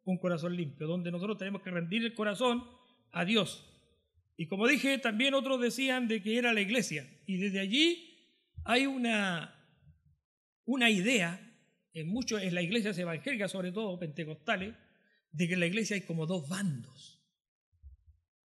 Un 0.04 0.18
corazón 0.18 0.56
limpio, 0.56 0.88
donde 0.88 1.12
nosotros 1.12 1.38
tenemos 1.38 1.62
que 1.62 1.72
rendir 1.72 2.04
el 2.04 2.14
corazón 2.14 2.64
a 3.12 3.24
Dios. 3.26 3.70
Y 4.36 4.48
como 4.48 4.68
dije, 4.68 4.98
también 4.98 5.34
otros 5.34 5.62
decían 5.62 6.08
de 6.08 6.22
que 6.22 6.38
era 6.38 6.54
la 6.54 6.62
iglesia. 6.62 7.08
Y 7.26 7.38
desde 7.38 7.60
allí 7.60 8.50
hay 8.66 8.88
una, 8.88 9.56
una 10.66 10.90
idea, 10.90 11.40
en 11.94 12.08
muchos, 12.10 12.42
en 12.42 12.56
las 12.56 12.64
iglesias 12.64 12.98
evangélicas, 12.98 13.52
sobre 13.52 13.72
todo 13.72 14.00
pentecostales, 14.00 14.76
de 15.32 15.48
que 15.48 15.54
en 15.54 15.60
la 15.60 15.68
iglesia 15.68 15.96
hay 15.96 16.02
como 16.02 16.26
dos 16.26 16.50
bandos. 16.50 17.24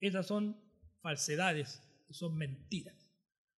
Esas 0.00 0.26
son 0.26 0.60
falsedades, 1.02 1.82
son 2.10 2.36
mentiras 2.36 3.03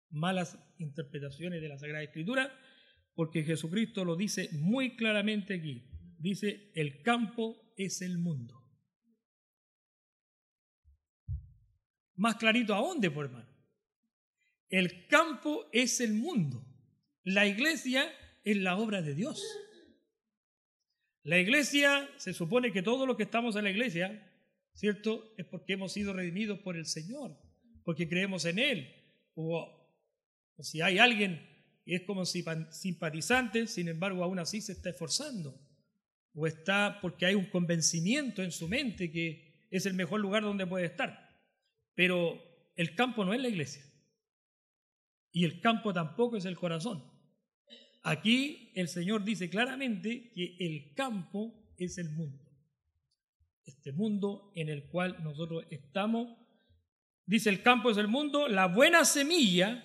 malas 0.10 0.58
interpretaciones 0.78 1.62
de 1.62 1.70
la 1.70 1.78
Sagrada 1.78 2.04
Escritura, 2.04 2.52
porque 3.14 3.44
Jesucristo 3.44 4.04
lo 4.06 4.16
dice 4.16 4.50
muy 4.54 4.96
claramente 4.96 5.54
aquí. 5.56 5.88
Dice, 6.18 6.72
el 6.76 7.02
campo 7.02 7.74
es 7.78 8.02
el 8.02 8.18
mundo. 8.18 8.62
Más 12.16 12.36
clarito 12.36 12.74
a 12.74 12.80
dónde, 12.80 13.12
por 13.12 13.26
hermano. 13.26 13.50
El 14.70 15.08
campo 15.08 15.70
es 15.72 16.00
el 16.00 16.14
mundo. 16.14 16.66
La 17.24 17.46
iglesia 17.46 18.12
es 18.44 18.58
la 18.58 18.78
obra 18.78 19.02
de 19.02 19.16
Dios. 19.16 19.44
La 21.24 21.40
iglesia, 21.40 22.08
se 22.18 22.34
supone 22.34 22.72
que 22.72 22.84
todos 22.84 23.08
los 23.08 23.18
que 23.18 23.24
estamos 23.24 23.56
en 23.56 23.64
la 23.64 23.72
iglesia, 23.72 24.32
¿cierto? 24.74 25.34
Es 25.38 25.46
porque 25.46 25.74
hemos 25.74 25.92
sido 25.92 26.14
redimidos 26.14 26.60
por 26.60 26.78
el 26.78 26.86
Señor, 26.86 27.36
porque 27.84 28.08
creemos 28.08 28.46
en 28.46 28.60
Él. 28.60 28.96
O, 29.34 29.85
si 30.64 30.82
hay 30.82 31.00
alguien 31.00 31.48
que 31.84 31.96
es 31.96 32.02
como 32.02 32.26
simpatizante, 32.26 33.68
sin 33.68 33.88
embargo 33.88 34.24
aún 34.24 34.40
así 34.40 34.62
se 34.62 34.72
está 34.72 34.90
esforzando. 34.90 35.60
O 36.34 36.48
está 36.48 37.00
porque 37.02 37.26
hay 37.26 37.36
un 37.36 37.46
convencimiento 37.46 38.44
en 38.44 38.52
su 38.52 38.68
mente 38.68 39.12
que 39.12 39.68
es 39.70 39.86
el 39.86 39.94
mejor 39.94 40.20
lugar 40.20 40.44
donde 40.44 40.68
puede 40.68 40.86
estar. 40.86 41.30
Pero 41.94 42.42
el 42.76 42.96
campo 42.96 43.24
no 43.24 43.34
es 43.34 43.42
la 43.42 43.48
iglesia. 43.48 43.84
Y 45.32 45.46
el 45.46 45.62
campo 45.62 45.94
tampoco 45.94 46.38
es 46.38 46.46
el 46.46 46.58
corazón. 46.58 47.04
Aquí 48.04 48.72
el 48.76 48.88
Señor 48.88 49.24
dice 49.24 49.50
claramente 49.50 50.32
que 50.34 50.56
el 50.60 50.94
campo 50.94 51.54
es 51.78 51.98
el 51.98 52.10
mundo. 52.10 52.44
Este 53.66 53.92
mundo 53.92 54.52
en 54.56 54.70
el 54.70 54.88
cual 54.88 55.24
nosotros 55.24 55.66
estamos. 55.70 56.38
Dice 57.26 57.50
el 57.50 57.64
campo 57.64 57.90
es 57.90 57.98
el 57.98 58.08
mundo, 58.08 58.48
la 58.48 58.68
buena 58.68 59.06
semilla 59.06 59.84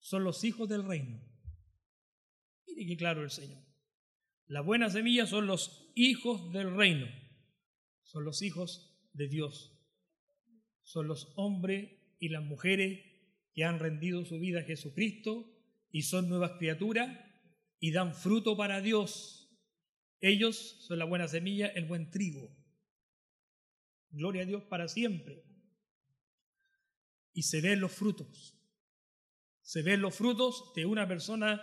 son 0.00 0.24
los 0.24 0.44
hijos 0.44 0.68
del 0.68 0.84
reino. 0.84 1.20
Mire 2.66 2.86
qué 2.86 2.96
claro 2.96 3.22
el 3.22 3.30
Señor. 3.30 3.62
La 4.46 4.60
buena 4.60 4.90
semilla 4.90 5.26
son 5.26 5.46
los 5.46 5.90
hijos 5.94 6.52
del 6.52 6.74
reino. 6.74 7.06
Son 8.02 8.24
los 8.24 8.42
hijos 8.42 8.96
de 9.12 9.28
Dios. 9.28 9.76
Son 10.82 11.08
los 11.08 11.32
hombres 11.36 11.90
y 12.20 12.28
las 12.28 12.44
mujeres 12.44 13.00
que 13.52 13.64
han 13.64 13.78
rendido 13.78 14.24
su 14.24 14.38
vida 14.38 14.60
a 14.60 14.64
Jesucristo 14.64 15.52
y 15.90 16.02
son 16.02 16.28
nuevas 16.28 16.52
criaturas 16.58 17.18
y 17.80 17.90
dan 17.90 18.14
fruto 18.14 18.56
para 18.56 18.80
Dios. 18.80 19.50
Ellos 20.20 20.56
son 20.86 20.98
la 20.98 21.04
buena 21.04 21.28
semilla, 21.28 21.66
el 21.68 21.86
buen 21.86 22.10
trigo. 22.10 22.54
Gloria 24.10 24.42
a 24.42 24.46
Dios 24.46 24.62
para 24.64 24.88
siempre. 24.88 25.44
Y 27.32 27.42
se 27.42 27.60
ven 27.60 27.80
los 27.80 27.92
frutos. 27.92 28.56
Se 29.66 29.82
ven 29.82 30.00
los 30.00 30.14
frutos 30.14 30.72
de 30.76 30.86
una 30.86 31.08
persona 31.08 31.60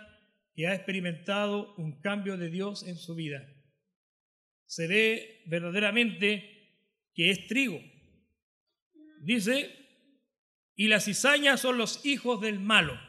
que 0.54 0.66
ha 0.66 0.74
experimentado 0.74 1.74
un 1.76 2.02
cambio 2.02 2.36
de 2.36 2.50
Dios 2.50 2.86
en 2.86 2.98
su 2.98 3.14
vida. 3.14 3.42
Se 4.66 4.86
ve 4.86 5.42
verdaderamente 5.46 6.82
que 7.14 7.30
es 7.30 7.46
trigo. 7.46 7.80
Dice, 9.22 9.74
y 10.76 10.88
las 10.88 11.06
cizañas 11.06 11.60
son 11.60 11.78
los 11.78 12.04
hijos 12.04 12.42
del 12.42 12.60
malo. 12.60 13.00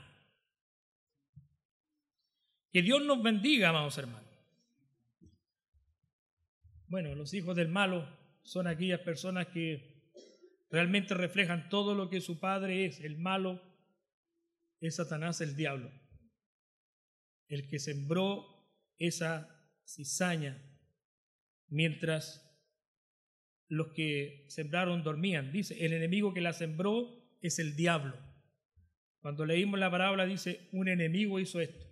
Que 2.71 2.81
Dios 2.81 3.03
nos 3.03 3.21
bendiga, 3.21 3.69
amados 3.69 3.97
hermanos. 3.97 4.31
Bueno, 6.87 7.13
los 7.15 7.33
hijos 7.33 7.53
del 7.57 7.67
malo 7.67 8.07
son 8.43 8.65
aquellas 8.67 9.01
personas 9.01 9.47
que 9.47 10.13
realmente 10.69 11.15
reflejan 11.15 11.67
todo 11.67 11.95
lo 11.95 12.09
que 12.09 12.21
su 12.21 12.39
padre 12.39 12.85
es. 12.85 13.01
El 13.01 13.17
malo 13.17 13.74
es 14.87 14.95
Satanás, 14.95 15.41
el 15.41 15.55
diablo. 15.55 15.91
El 17.47 17.67
que 17.67 17.79
sembró 17.79 18.45
esa 18.97 19.49
cizaña 19.85 20.61
mientras 21.67 22.41
los 23.67 23.93
que 23.93 24.45
sembraron 24.49 25.03
dormían. 25.03 25.51
Dice, 25.51 25.85
el 25.85 25.93
enemigo 25.93 26.33
que 26.33 26.41
la 26.41 26.53
sembró 26.53 27.37
es 27.41 27.59
el 27.59 27.75
diablo. 27.75 28.15
Cuando 29.19 29.45
leímos 29.45 29.79
la 29.79 29.89
parábola 29.89 30.25
dice, 30.25 30.69
un 30.71 30.87
enemigo 30.87 31.39
hizo 31.39 31.59
esto. 31.59 31.85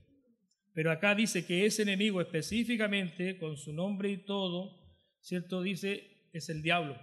Pero 0.74 0.92
acá 0.92 1.16
dice 1.16 1.46
que 1.46 1.66
ese 1.66 1.84
enemigo 1.84 2.22
específicamente, 2.22 3.38
con 3.38 3.58
su 3.58 3.74
nombre 3.74 4.10
y 4.10 4.18
todo, 4.18 4.80
¿cierto? 5.20 5.62
Dice, 5.62 6.30
es 6.34 6.50
el 6.50 6.62
diablo. 6.62 7.00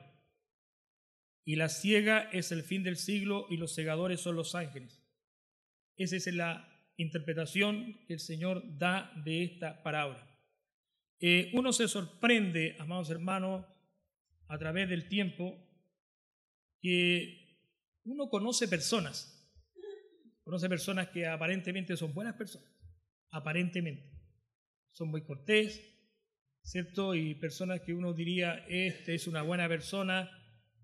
Y 1.45 1.57
la 1.57 1.69
ciega 1.69 2.29
es 2.33 2.53
el 2.53 2.63
fin 2.63 2.83
del 2.83 2.97
siglo 2.97 3.47
y 3.49 3.57
los 3.57 3.75
segadores 3.75 4.21
son 4.21 4.37
los 4.37 4.55
ángeles. 4.55 5.00
Esa 5.97 6.17
es 6.17 6.27
la 6.35 6.67
interpretación 6.97 7.99
que 8.07 8.15
el 8.15 8.21
Señor 8.21 8.63
da 8.79 9.13
de 9.25 9.45
esta 9.45 9.83
parábola. 9.83 10.27
Eh, 11.19 11.51
uno 11.55 11.73
se 11.73 11.89
sorprende, 11.89 12.77
amados 12.79 13.11
hermanos, 13.11 13.67
a 14.49 14.59
través 14.59 14.89
del 14.89 15.09
tiempo, 15.09 15.55
que 16.81 17.41
uno 18.05 18.29
conoce 18.29 18.69
personas, 18.69 19.51
conoce 20.43 20.69
personas 20.69 21.09
que 21.09 21.27
aparentemente 21.27 21.97
son 21.97 22.15
buenas 22.15 22.35
personas, 22.35 22.71
aparentemente. 23.31 24.11
Son 24.93 25.09
muy 25.09 25.23
cortés, 25.23 25.81
¿cierto? 26.63 27.15
Y 27.15 27.35
personas 27.35 27.81
que 27.83 27.95
uno 27.95 28.13
diría, 28.13 28.65
este 28.69 29.15
es 29.15 29.27
una 29.27 29.43
buena 29.43 29.69
persona 29.69 30.31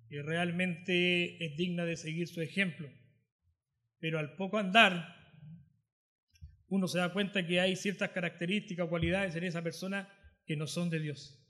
y 0.08 0.18
realmente 0.18 1.44
es 1.44 1.56
digna 1.56 1.84
de 1.84 1.96
seguir 1.96 2.28
su 2.28 2.40
ejemplo. 2.40 2.88
Pero 3.98 4.18
al 4.18 4.36
poco 4.36 4.58
andar, 4.58 5.16
uno 6.68 6.88
se 6.88 6.98
da 6.98 7.12
cuenta 7.12 7.46
que 7.46 7.60
hay 7.60 7.76
ciertas 7.76 8.10
características 8.10 8.86
o 8.86 8.90
cualidades 8.90 9.34
en 9.36 9.44
esa 9.44 9.62
persona 9.62 10.08
que 10.46 10.56
no 10.56 10.66
son 10.66 10.90
de 10.90 11.00
Dios. 11.00 11.42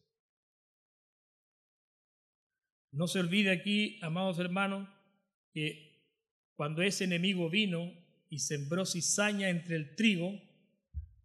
No 2.93 3.07
se 3.07 3.21
olvide 3.21 3.51
aquí, 3.51 3.99
amados 4.03 4.39
hermanos, 4.39 4.89
que 5.53 5.87
cuando 6.55 6.83
ese 6.83 7.05
enemigo 7.05 7.51
vino 7.51 7.93
y 8.31 8.39
sembró 8.39 8.87
cizaña 8.87 9.51
entre 9.51 9.77
el 9.77 9.95
trigo, 9.97 10.33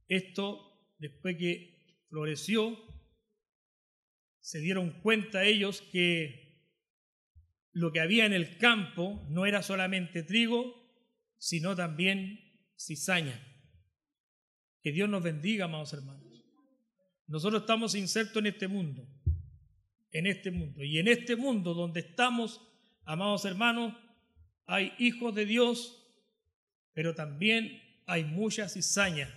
esto, 0.08 0.94
después 1.00 1.38
que 1.38 2.04
floreció, 2.10 2.78
se 4.42 4.60
dieron 4.60 4.92
cuenta 5.02 5.46
ellos 5.46 5.82
que 5.92 6.42
lo 7.72 7.94
que 7.94 8.02
había 8.02 8.26
en 8.26 8.34
el 8.34 8.58
campo 8.58 9.26
no 9.30 9.46
era 9.46 9.64
solamente 9.64 10.24
trigo, 10.24 10.81
sino 11.42 11.76
también 11.76 12.40
cizaña. 12.78 13.44
Que 14.84 14.92
Dios 14.92 15.10
nos 15.10 15.24
bendiga, 15.24 15.66
amados 15.66 15.92
hermanos. 15.92 16.46
Nosotros 17.26 17.62
estamos 17.64 17.96
insertos 17.96 18.38
en 18.38 18.46
este 18.46 18.68
mundo, 18.68 19.08
en 20.12 20.28
este 20.28 20.52
mundo. 20.52 20.84
Y 20.84 21.00
en 21.00 21.08
este 21.08 21.36
mundo 21.36 21.74
donde 21.74 22.02
estamos, 22.02 22.62
amados 23.06 23.44
hermanos, 23.46 23.98
hay 24.68 24.94
hijos 25.00 25.34
de 25.34 25.48
Dios, 25.48 26.06
pero 26.94 27.16
también 27.16 27.82
hay 28.06 28.24
mucha 28.24 28.70
cizaña 28.70 29.36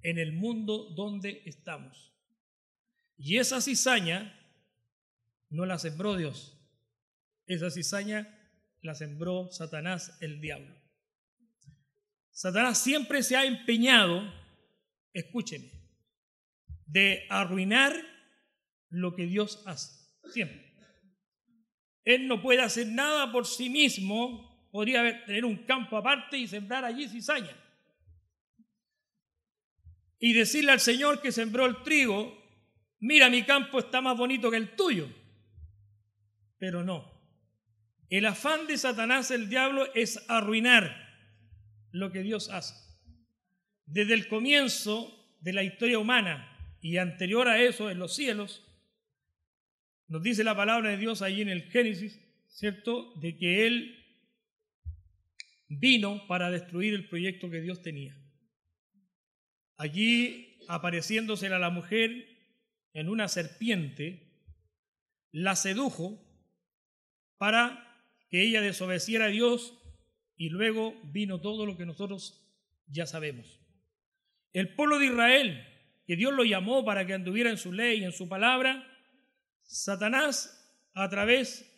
en 0.00 0.18
el 0.18 0.32
mundo 0.32 0.88
donde 0.96 1.42
estamos. 1.44 2.14
Y 3.18 3.36
esa 3.36 3.60
cizaña 3.60 4.40
no 5.50 5.66
la 5.66 5.78
sembró 5.78 6.16
Dios. 6.16 6.58
Esa 7.44 7.70
cizaña 7.70 8.38
la 8.80 8.94
sembró 8.94 9.52
Satanás, 9.52 10.16
el 10.22 10.40
diablo. 10.40 10.79
Satanás 12.40 12.82
siempre 12.82 13.22
se 13.22 13.36
ha 13.36 13.44
empeñado, 13.44 14.22
escúcheme, 15.12 15.70
de 16.86 17.26
arruinar 17.28 17.94
lo 18.88 19.14
que 19.14 19.26
Dios 19.26 19.62
hace. 19.66 20.10
Siempre. 20.32 20.74
Él 22.02 22.26
no 22.28 22.40
puede 22.40 22.62
hacer 22.62 22.86
nada 22.86 23.30
por 23.30 23.46
sí 23.46 23.68
mismo. 23.68 24.70
Podría 24.72 25.22
tener 25.26 25.44
un 25.44 25.66
campo 25.66 25.98
aparte 25.98 26.38
y 26.38 26.48
sembrar 26.48 26.82
allí 26.82 27.06
cizaña 27.10 27.54
y 30.18 30.32
decirle 30.32 30.72
al 30.72 30.80
Señor 30.80 31.20
que 31.20 31.32
sembró 31.32 31.66
el 31.66 31.82
trigo, 31.82 32.42
mira, 33.00 33.28
mi 33.28 33.42
campo 33.42 33.80
está 33.80 34.00
más 34.00 34.16
bonito 34.16 34.50
que 34.50 34.56
el 34.56 34.74
tuyo. 34.76 35.10
Pero 36.56 36.84
no. 36.84 37.04
El 38.08 38.24
afán 38.24 38.66
de 38.66 38.78
Satanás, 38.78 39.30
el 39.30 39.50
diablo, 39.50 39.92
es 39.94 40.24
arruinar 40.30 41.09
lo 41.92 42.12
que 42.12 42.22
Dios 42.22 42.50
hace. 42.50 42.74
Desde 43.86 44.14
el 44.14 44.28
comienzo 44.28 45.12
de 45.40 45.52
la 45.52 45.62
historia 45.62 45.98
humana 45.98 46.76
y 46.80 46.96
anterior 46.96 47.48
a 47.48 47.62
eso 47.62 47.90
en 47.90 47.98
los 47.98 48.14
cielos, 48.14 48.62
nos 50.08 50.22
dice 50.22 50.44
la 50.44 50.56
palabra 50.56 50.90
de 50.90 50.96
Dios 50.96 51.22
ahí 51.22 51.40
en 51.40 51.48
el 51.48 51.62
Génesis, 51.70 52.20
¿cierto? 52.48 53.12
De 53.16 53.36
que 53.36 53.66
Él 53.66 53.96
vino 55.68 56.26
para 56.26 56.50
destruir 56.50 56.94
el 56.94 57.08
proyecto 57.08 57.48
que 57.48 57.60
Dios 57.60 57.80
tenía. 57.82 58.16
Allí 59.76 60.58
apareciéndosela 60.68 61.56
a 61.56 61.60
la 61.60 61.70
mujer 61.70 62.26
en 62.92 63.08
una 63.08 63.28
serpiente, 63.28 64.30
la 65.32 65.54
sedujo 65.56 66.20
para 67.38 68.04
que 68.30 68.42
ella 68.42 68.60
desobedeciera 68.60 69.26
a 69.26 69.28
Dios 69.28 69.79
y 70.40 70.48
luego 70.48 70.98
vino 71.04 71.38
todo 71.38 71.66
lo 71.66 71.76
que 71.76 71.84
nosotros 71.84 72.42
ya 72.86 73.04
sabemos. 73.04 73.60
El 74.54 74.74
pueblo 74.74 74.98
de 74.98 75.04
Israel, 75.04 75.66
que 76.06 76.16
Dios 76.16 76.32
lo 76.32 76.44
llamó 76.44 76.82
para 76.82 77.06
que 77.06 77.12
anduviera 77.12 77.50
en 77.50 77.58
su 77.58 77.74
ley 77.74 78.00
y 78.00 78.04
en 78.04 78.12
su 78.12 78.26
palabra, 78.26 78.90
Satanás 79.64 80.82
a 80.94 81.10
través 81.10 81.70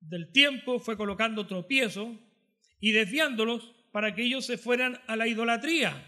del 0.00 0.32
tiempo 0.32 0.80
fue 0.80 0.96
colocando 0.96 1.46
tropiezos 1.46 2.08
y 2.80 2.90
desviándolos 2.90 3.72
para 3.92 4.12
que 4.12 4.24
ellos 4.24 4.44
se 4.44 4.58
fueran 4.58 5.00
a 5.06 5.14
la 5.14 5.28
idolatría 5.28 6.04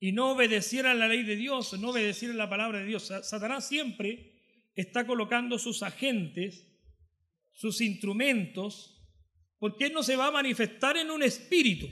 y 0.00 0.12
no 0.12 0.30
obedecieran 0.30 0.98
la 0.98 1.08
ley 1.08 1.24
de 1.24 1.36
Dios, 1.36 1.78
no 1.78 1.90
obedecieran 1.90 2.38
la 2.38 2.48
palabra 2.48 2.78
de 2.78 2.86
Dios. 2.86 3.12
Satanás 3.22 3.68
siempre 3.68 4.32
está 4.74 5.06
colocando 5.06 5.58
sus 5.58 5.82
agentes, 5.82 6.66
sus 7.52 7.82
instrumentos, 7.82 8.95
porque 9.58 9.86
Él 9.86 9.92
no 9.92 10.02
se 10.02 10.16
va 10.16 10.26
a 10.26 10.32
manifestar 10.32 10.96
en 10.96 11.10
un 11.10 11.22
espíritu. 11.22 11.86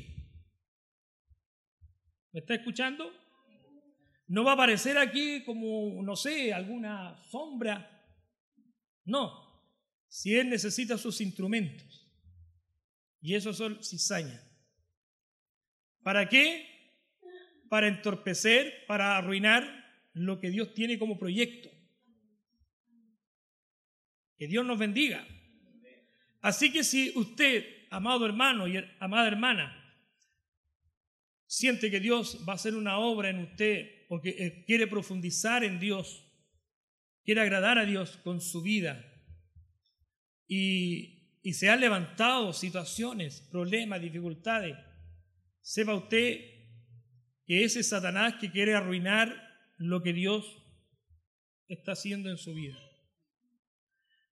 ¿Me 2.32 2.40
está 2.40 2.54
escuchando? 2.54 3.12
No 4.26 4.44
va 4.44 4.52
a 4.52 4.54
aparecer 4.54 4.98
aquí 4.98 5.44
como, 5.44 6.02
no 6.02 6.16
sé, 6.16 6.52
alguna 6.52 7.16
sombra. 7.30 7.90
No. 9.04 9.44
Si 10.08 10.34
Él 10.34 10.48
necesita 10.48 10.98
sus 10.98 11.20
instrumentos. 11.20 12.10
Y 13.20 13.34
esos 13.34 13.56
son 13.56 13.82
cizaña. 13.82 14.42
¿Para 16.02 16.28
qué? 16.28 16.66
Para 17.68 17.88
entorpecer, 17.88 18.84
para 18.86 19.16
arruinar 19.16 19.64
lo 20.12 20.40
que 20.40 20.50
Dios 20.50 20.74
tiene 20.74 20.98
como 20.98 21.18
proyecto. 21.18 21.70
Que 24.36 24.46
Dios 24.46 24.66
nos 24.66 24.78
bendiga. 24.78 25.26
Así 26.44 26.70
que 26.70 26.84
si 26.84 27.10
usted, 27.16 27.64
amado 27.88 28.26
hermano 28.26 28.68
y 28.68 28.76
amada 29.00 29.28
hermana, 29.28 29.74
siente 31.46 31.90
que 31.90 32.00
Dios 32.00 32.44
va 32.46 32.52
a 32.52 32.56
hacer 32.56 32.74
una 32.74 32.98
obra 32.98 33.30
en 33.30 33.38
usted 33.38 34.06
porque 34.10 34.28
eh, 34.28 34.64
quiere 34.66 34.86
profundizar 34.86 35.64
en 35.64 35.80
Dios, 35.80 36.22
quiere 37.24 37.40
agradar 37.40 37.78
a 37.78 37.86
Dios 37.86 38.18
con 38.18 38.42
su 38.42 38.60
vida 38.60 39.02
y, 40.46 41.40
y 41.42 41.54
se 41.54 41.70
han 41.70 41.80
levantado 41.80 42.52
situaciones, 42.52 43.40
problemas, 43.50 44.02
dificultades, 44.02 44.76
sepa 45.62 45.94
usted 45.94 46.40
que 47.46 47.64
ese 47.64 47.82
Satanás 47.82 48.34
que 48.38 48.50
quiere 48.50 48.74
arruinar 48.74 49.34
lo 49.78 50.02
que 50.02 50.12
Dios 50.12 50.44
está 51.68 51.92
haciendo 51.92 52.28
en 52.28 52.36
su 52.36 52.52
vida. 52.52 52.83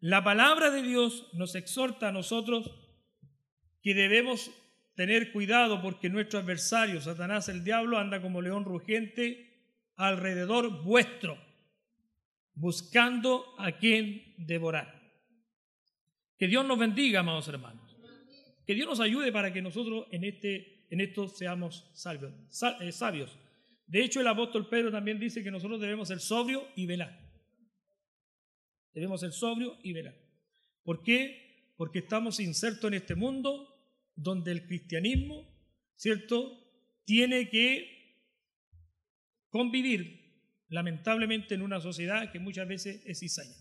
La 0.03 0.25
palabra 0.25 0.73
de 0.73 0.83
Dios 0.83 1.29
nos 1.33 1.55
exhorta 1.55 2.09
a 2.09 2.13
nosotros 2.13 2.69
que 3.83 3.95
debemos 3.95 4.51
tener 4.97 5.31
cuidado 5.31 5.81
porque 5.81 6.11
nuestro 6.11 6.41
adversario, 6.41 7.01
Satanás 7.01 7.49
el 7.49 7.63
diablo, 7.63 7.99
anda 7.99 8.21
como 8.21 8.43
león 8.43 8.65
rugiente 8.65 9.79
alrededor 9.95 10.83
vuestro, 10.83 11.39
buscando 12.55 13.55
a 13.59 13.79
quien 13.79 14.35
devorar. 14.39 15.01
Que 16.37 16.49
Dios 16.49 16.67
nos 16.67 16.81
bendiga, 16.81 17.21
amados 17.21 17.47
hermanos. 17.47 17.97
Que 18.67 18.75
Dios 18.75 18.89
nos 18.89 18.99
ayude 18.99 19.31
para 19.31 19.53
que 19.53 19.63
nosotros 19.63 20.09
en, 20.11 20.25
este, 20.25 20.85
en 20.91 21.01
esto 21.01 21.29
seamos 21.29 21.93
eh, 22.81 22.91
sabios. 22.91 23.39
De 23.87 24.03
hecho, 24.03 24.21
el 24.21 24.27
apóstol 24.27 24.69
Pedro 24.69 24.91
también 24.91 25.21
dice 25.21 25.45
que 25.45 25.53
nosotros 25.53 25.81
debemos 25.81 26.09
ser 26.09 26.19
sobrios 26.19 26.65
y 26.75 26.87
velar. 26.87 27.22
Debemos 28.93 29.21
ser 29.21 29.33
sobrios 29.33 29.79
y 29.83 29.93
velar. 29.93 30.17
¿Por 30.83 31.03
qué? 31.03 31.73
Porque 31.77 32.01
estamos 32.01 32.41
insertos 32.41 32.89
en 32.89 32.95
este 32.95 33.15
mundo 33.15 33.69
donde 34.15 34.53
el 34.53 34.67
cristianismo, 34.67 35.49
¿cierto?, 35.97 36.59
tiene 37.05 37.49
que 37.49 38.03
convivir, 39.49 40.67
lamentablemente, 40.69 41.55
en 41.55 41.63
una 41.63 41.81
sociedad 41.81 42.31
que 42.31 42.39
muchas 42.39 42.69
veces 42.69 43.03
es 43.07 43.21
cizaña. 43.21 43.57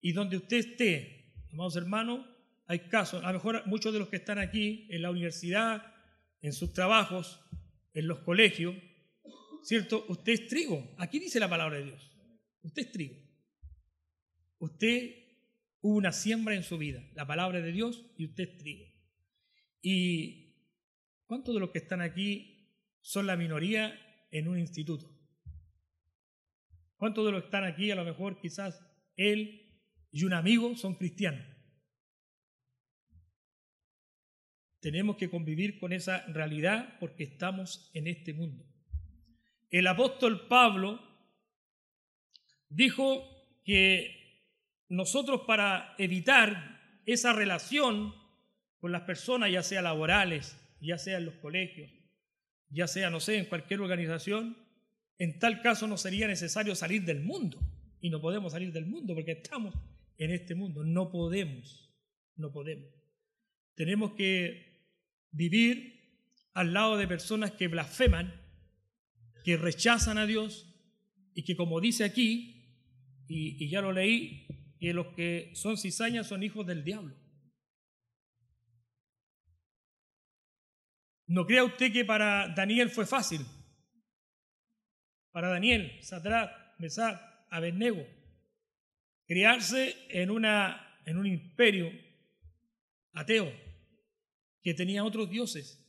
Y 0.00 0.12
donde 0.12 0.36
usted 0.36 0.56
esté, 0.58 1.32
amados 1.52 1.76
hermanos, 1.76 2.26
hay 2.66 2.80
casos, 2.80 3.24
a 3.24 3.28
lo 3.28 3.38
mejor 3.38 3.66
muchos 3.66 3.92
de 3.92 3.98
los 3.98 4.08
que 4.08 4.16
están 4.16 4.38
aquí 4.38 4.86
en 4.90 5.02
la 5.02 5.10
universidad, 5.10 5.94
en 6.42 6.52
sus 6.52 6.72
trabajos, 6.72 7.40
en 7.94 8.06
los 8.06 8.20
colegios, 8.20 8.74
¿cierto? 9.62 10.04
Usted 10.08 10.32
es 10.32 10.46
trigo. 10.48 10.94
Aquí 10.98 11.18
dice 11.18 11.40
la 11.40 11.48
palabra 11.48 11.78
de 11.78 11.84
Dios. 11.84 12.10
Usted 12.62 12.82
es 12.82 12.92
trigo. 12.92 13.27
Usted 14.58 15.14
hubo 15.80 15.96
una 15.96 16.12
siembra 16.12 16.54
en 16.54 16.62
su 16.62 16.78
vida, 16.78 17.02
la 17.14 17.26
palabra 17.26 17.60
de 17.60 17.72
Dios, 17.72 18.04
y 18.16 18.26
usted 18.26 18.48
es 18.48 18.56
trigo. 18.58 18.84
¿Y 19.80 20.54
cuántos 21.26 21.54
de 21.54 21.60
los 21.60 21.70
que 21.70 21.78
están 21.78 22.00
aquí 22.00 22.74
son 23.00 23.26
la 23.26 23.36
minoría 23.36 23.98
en 24.30 24.48
un 24.48 24.58
instituto? 24.58 25.08
¿Cuántos 26.96 27.24
de 27.24 27.32
los 27.32 27.42
que 27.42 27.46
están 27.46 27.64
aquí, 27.64 27.90
a 27.90 27.94
lo 27.94 28.04
mejor 28.04 28.40
quizás 28.40 28.84
él 29.16 29.80
y 30.10 30.24
un 30.24 30.32
amigo 30.32 30.74
son 30.76 30.96
cristianos? 30.96 31.46
Tenemos 34.80 35.16
que 35.16 35.30
convivir 35.30 35.78
con 35.78 35.92
esa 35.92 36.24
realidad 36.26 36.98
porque 36.98 37.24
estamos 37.24 37.90
en 37.94 38.08
este 38.08 38.32
mundo. 38.32 38.64
El 39.70 39.86
apóstol 39.86 40.48
Pablo 40.48 41.00
dijo 42.68 43.24
que 43.64 44.27
nosotros 44.88 45.42
para 45.46 45.94
evitar 45.98 47.00
esa 47.06 47.32
relación 47.32 48.14
con 48.78 48.92
las 48.92 49.02
personas, 49.02 49.50
ya 49.50 49.62
sea 49.62 49.82
laborales, 49.82 50.56
ya 50.80 50.98
sea 50.98 51.18
en 51.18 51.26
los 51.26 51.34
colegios, 51.36 51.90
ya 52.70 52.86
sea, 52.86 53.10
no 53.10 53.20
sé, 53.20 53.38
en 53.38 53.46
cualquier 53.46 53.80
organización, 53.80 54.56
en 55.18 55.38
tal 55.38 55.62
caso 55.62 55.86
no 55.86 55.96
sería 55.96 56.26
necesario 56.26 56.74
salir 56.74 57.04
del 57.04 57.20
mundo. 57.20 57.58
Y 58.00 58.10
no 58.10 58.20
podemos 58.20 58.52
salir 58.52 58.72
del 58.72 58.86
mundo 58.86 59.14
porque 59.14 59.32
estamos 59.32 59.74
en 60.18 60.30
este 60.30 60.54
mundo. 60.54 60.84
No 60.84 61.10
podemos, 61.10 61.92
no 62.36 62.52
podemos. 62.52 62.88
Tenemos 63.74 64.12
que 64.12 64.86
vivir 65.32 65.98
al 66.54 66.72
lado 66.72 66.96
de 66.96 67.08
personas 67.08 67.52
que 67.52 67.68
blasfeman, 67.68 68.32
que 69.44 69.56
rechazan 69.56 70.18
a 70.18 70.26
Dios 70.26 70.66
y 71.34 71.42
que 71.42 71.56
como 71.56 71.80
dice 71.80 72.04
aquí, 72.04 72.54
y, 73.26 73.62
y 73.62 73.68
ya 73.68 73.80
lo 73.80 73.92
leí, 73.92 74.46
que 74.78 74.92
los 74.92 75.14
que 75.14 75.50
son 75.54 75.76
cizañas 75.76 76.26
son 76.26 76.42
hijos 76.42 76.66
del 76.66 76.84
diablo. 76.84 77.16
No 81.26 81.44
crea 81.46 81.64
usted 81.64 81.92
que 81.92 82.04
para 82.04 82.48
Daniel 82.54 82.90
fue 82.90 83.04
fácil. 83.06 83.44
Para 85.30 85.48
Daniel, 85.48 86.02
Sadrach, 86.02 86.50
Mesach, 86.78 87.20
Abednego, 87.50 88.04
criarse 89.26 89.94
en, 90.08 90.30
una, 90.30 91.00
en 91.04 91.18
un 91.18 91.26
imperio 91.26 91.90
ateo 93.12 93.52
que 94.62 94.74
tenía 94.74 95.04
otros 95.04 95.28
dioses, 95.28 95.84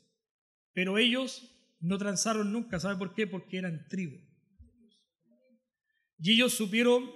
pero 0.74 0.98
ellos 0.98 1.56
no 1.80 1.98
transaron 1.98 2.52
nunca. 2.52 2.80
¿Sabe 2.80 2.98
por 2.98 3.14
qué? 3.14 3.28
Porque 3.28 3.58
eran 3.58 3.88
tribu. 3.88 4.18
Y 6.18 6.34
ellos 6.34 6.54
supieron 6.54 7.10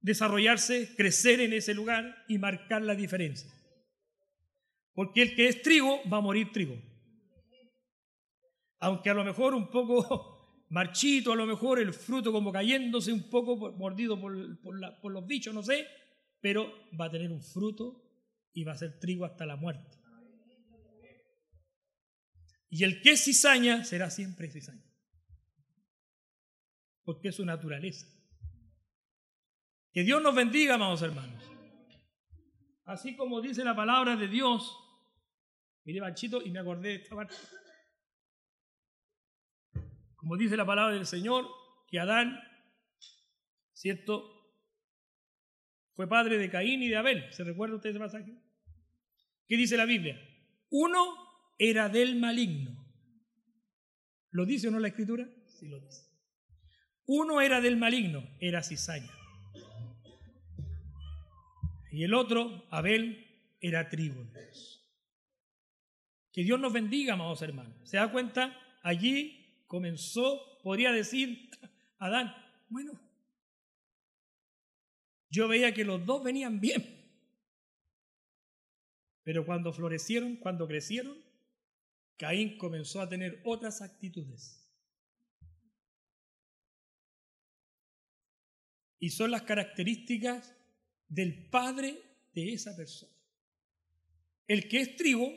desarrollarse, 0.00 0.94
crecer 0.96 1.40
en 1.40 1.52
ese 1.52 1.74
lugar 1.74 2.24
y 2.28 2.38
marcar 2.38 2.82
la 2.82 2.94
diferencia. 2.94 3.50
Porque 4.94 5.22
el 5.22 5.34
que 5.34 5.48
es 5.48 5.62
trigo 5.62 6.00
va 6.10 6.18
a 6.18 6.22
morir 6.22 6.52
trigo. 6.52 6.80
Aunque 8.78 9.10
a 9.10 9.14
lo 9.14 9.24
mejor 9.24 9.54
un 9.54 9.70
poco 9.70 10.66
marchito, 10.70 11.32
a 11.32 11.36
lo 11.36 11.46
mejor 11.46 11.78
el 11.78 11.92
fruto 11.92 12.32
como 12.32 12.52
cayéndose 12.52 13.12
un 13.12 13.28
poco 13.28 13.72
mordido 13.72 14.20
por, 14.20 14.60
por 14.62 15.12
los 15.12 15.26
bichos, 15.26 15.54
no 15.54 15.62
sé, 15.62 15.86
pero 16.40 16.72
va 16.98 17.06
a 17.06 17.10
tener 17.10 17.30
un 17.30 17.42
fruto 17.42 18.02
y 18.52 18.64
va 18.64 18.72
a 18.72 18.78
ser 18.78 18.98
trigo 18.98 19.24
hasta 19.24 19.44
la 19.44 19.56
muerte. 19.56 19.98
Y 22.68 22.84
el 22.84 23.00
que 23.00 23.12
es 23.12 23.24
cizaña 23.24 23.84
será 23.84 24.10
siempre 24.10 24.50
cizaña. 24.50 24.84
Porque 27.04 27.28
es 27.28 27.36
su 27.36 27.44
naturaleza. 27.44 28.06
Que 29.96 30.04
Dios 30.04 30.20
nos 30.20 30.34
bendiga, 30.34 30.74
amados 30.74 31.00
hermanos. 31.00 31.42
Así 32.84 33.16
como 33.16 33.40
dice 33.40 33.64
la 33.64 33.74
palabra 33.74 34.14
de 34.14 34.28
Dios. 34.28 34.76
Mire, 35.84 36.02
Banchito, 36.02 36.42
y 36.42 36.50
me 36.50 36.58
acordé 36.58 36.90
de 36.90 36.94
esta 36.96 37.16
parte. 37.16 37.34
Como 40.16 40.36
dice 40.36 40.54
la 40.54 40.66
palabra 40.66 40.94
del 40.94 41.06
Señor, 41.06 41.48
que 41.88 41.98
Adán, 41.98 42.38
¿cierto? 43.72 44.22
Fue 45.94 46.06
padre 46.06 46.36
de 46.36 46.50
Caín 46.50 46.82
y 46.82 46.90
de 46.90 46.96
Abel. 46.96 47.32
¿Se 47.32 47.42
recuerda 47.42 47.76
usted 47.76 47.88
ese 47.88 47.98
pasaje? 47.98 48.38
¿Qué 49.46 49.56
dice 49.56 49.78
la 49.78 49.86
Biblia? 49.86 50.20
Uno 50.68 51.06
era 51.56 51.88
del 51.88 52.16
maligno. 52.16 52.86
¿Lo 54.28 54.44
dice 54.44 54.68
o 54.68 54.72
no 54.72 54.78
la 54.78 54.88
escritura? 54.88 55.26
Sí 55.46 55.68
lo 55.68 55.80
dice. 55.80 56.02
Uno 57.06 57.40
era 57.40 57.62
del 57.62 57.78
maligno, 57.78 58.28
era 58.40 58.62
cizaña. 58.62 59.15
Y 61.96 62.04
el 62.04 62.12
otro, 62.12 62.66
Abel, 62.68 63.56
era 63.58 63.88
trigo. 63.88 64.22
Que 66.30 66.42
Dios 66.42 66.60
nos 66.60 66.70
bendiga, 66.70 67.14
amados 67.14 67.40
hermanos. 67.40 67.88
¿Se 67.88 67.96
da 67.96 68.12
cuenta? 68.12 68.54
Allí 68.82 69.64
comenzó, 69.66 70.58
podría 70.62 70.92
decir 70.92 71.48
Adán, 71.96 72.34
bueno, 72.68 73.00
yo 75.30 75.48
veía 75.48 75.72
que 75.72 75.86
los 75.86 76.04
dos 76.04 76.22
venían 76.22 76.60
bien. 76.60 76.84
Pero 79.22 79.46
cuando 79.46 79.72
florecieron, 79.72 80.36
cuando 80.36 80.68
crecieron, 80.68 81.16
Caín 82.18 82.58
comenzó 82.58 83.00
a 83.00 83.08
tener 83.08 83.40
otras 83.42 83.80
actitudes. 83.80 84.70
Y 88.98 89.08
son 89.08 89.30
las 89.30 89.44
características 89.44 90.55
del 91.08 91.48
padre 91.48 91.98
de 92.34 92.52
esa 92.52 92.76
persona. 92.76 93.12
El 94.46 94.68
que 94.68 94.80
es 94.80 94.96
trigo 94.96 95.32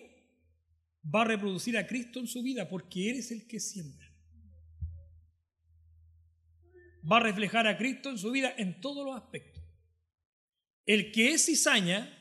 va 1.04 1.22
a 1.22 1.26
reproducir 1.26 1.78
a 1.78 1.88
Cristo 1.88 2.20
en 2.20 2.28
su 2.28 2.44
vida 2.44 2.68
porque 2.70 3.10
eres 3.10 3.32
el 3.32 3.48
que 3.48 3.60
siembra. 3.60 4.08
Va 7.12 7.18
a 7.18 7.22
reflejar 7.22 7.68
a 7.68 7.78
Cristo 7.78 8.10
en 8.10 8.18
su 8.18 8.32
vida 8.32 8.54
en 8.58 8.82
todos 8.82 9.06
los 9.06 9.16
aspectos. 9.16 9.64
El 10.86 11.12
que 11.12 11.32
es 11.32 11.46
cizaña 11.46 12.16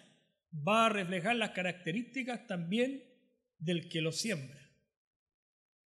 va 0.67 0.87
a 0.87 0.89
reflejar 0.89 1.37
las 1.37 1.51
características 1.51 2.47
también 2.47 3.05
del 3.59 3.89
que 3.89 4.01
lo 4.01 4.13
siembra. 4.13 4.61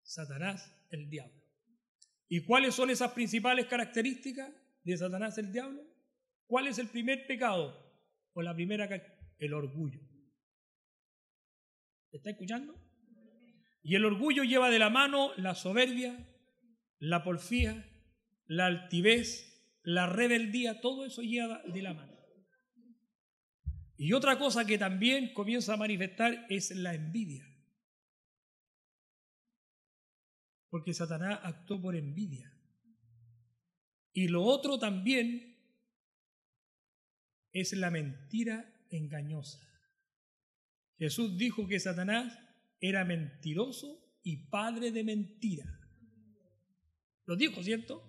Satanás, 0.03 0.71
el 0.91 1.09
diablo. 1.09 1.41
¿Y 2.27 2.41
cuáles 2.41 2.75
son 2.75 2.89
esas 2.89 3.11
principales 3.11 3.65
características 3.67 4.51
de 4.83 4.97
Satanás, 4.97 5.37
el 5.37 5.51
diablo? 5.51 5.83
¿Cuál 6.47 6.67
es 6.67 6.77
el 6.79 6.89
primer 6.89 7.25
pecado? 7.27 7.83
O 8.33 8.41
la 8.41 8.53
primera, 8.53 8.87
el 9.39 9.53
orgullo. 9.53 10.01
¿Está 12.11 12.31
escuchando? 12.31 12.75
Y 13.83 13.95
el 13.95 14.05
orgullo 14.05 14.43
lleva 14.43 14.69
de 14.69 14.79
la 14.79 14.89
mano 14.89 15.31
la 15.35 15.53
soberbia, 15.53 16.27
la 16.99 17.23
porfía, 17.23 17.85
la 18.47 18.65
altivez, 18.67 19.79
la 19.83 20.07
rebeldía, 20.07 20.81
todo 20.81 21.05
eso 21.05 21.21
lleva 21.21 21.61
de 21.63 21.81
la 21.81 21.93
mano. 21.93 22.15
Y 23.97 24.13
otra 24.13 24.37
cosa 24.37 24.65
que 24.65 24.77
también 24.77 25.33
comienza 25.33 25.73
a 25.73 25.77
manifestar 25.77 26.45
es 26.49 26.71
la 26.71 26.93
envidia. 26.93 27.45
Porque 30.69 30.93
Satanás 30.93 31.39
actuó 31.43 31.81
por 31.81 31.95
envidia. 31.95 32.51
Y 34.11 34.27
lo 34.27 34.43
otro 34.43 34.79
también 34.79 35.54
es 37.55 37.71
la 37.71 37.89
mentira 37.89 38.69
engañosa. 38.89 39.59
Jesús 40.97 41.37
dijo 41.37 41.67
que 41.67 41.79
Satanás 41.79 42.37
era 42.81 43.05
mentiroso 43.05 43.97
y 44.23 44.49
padre 44.49 44.91
de 44.91 45.05
mentira. 45.05 45.65
Lo 47.25 47.37
dijo, 47.37 47.63
¿cierto? 47.63 48.03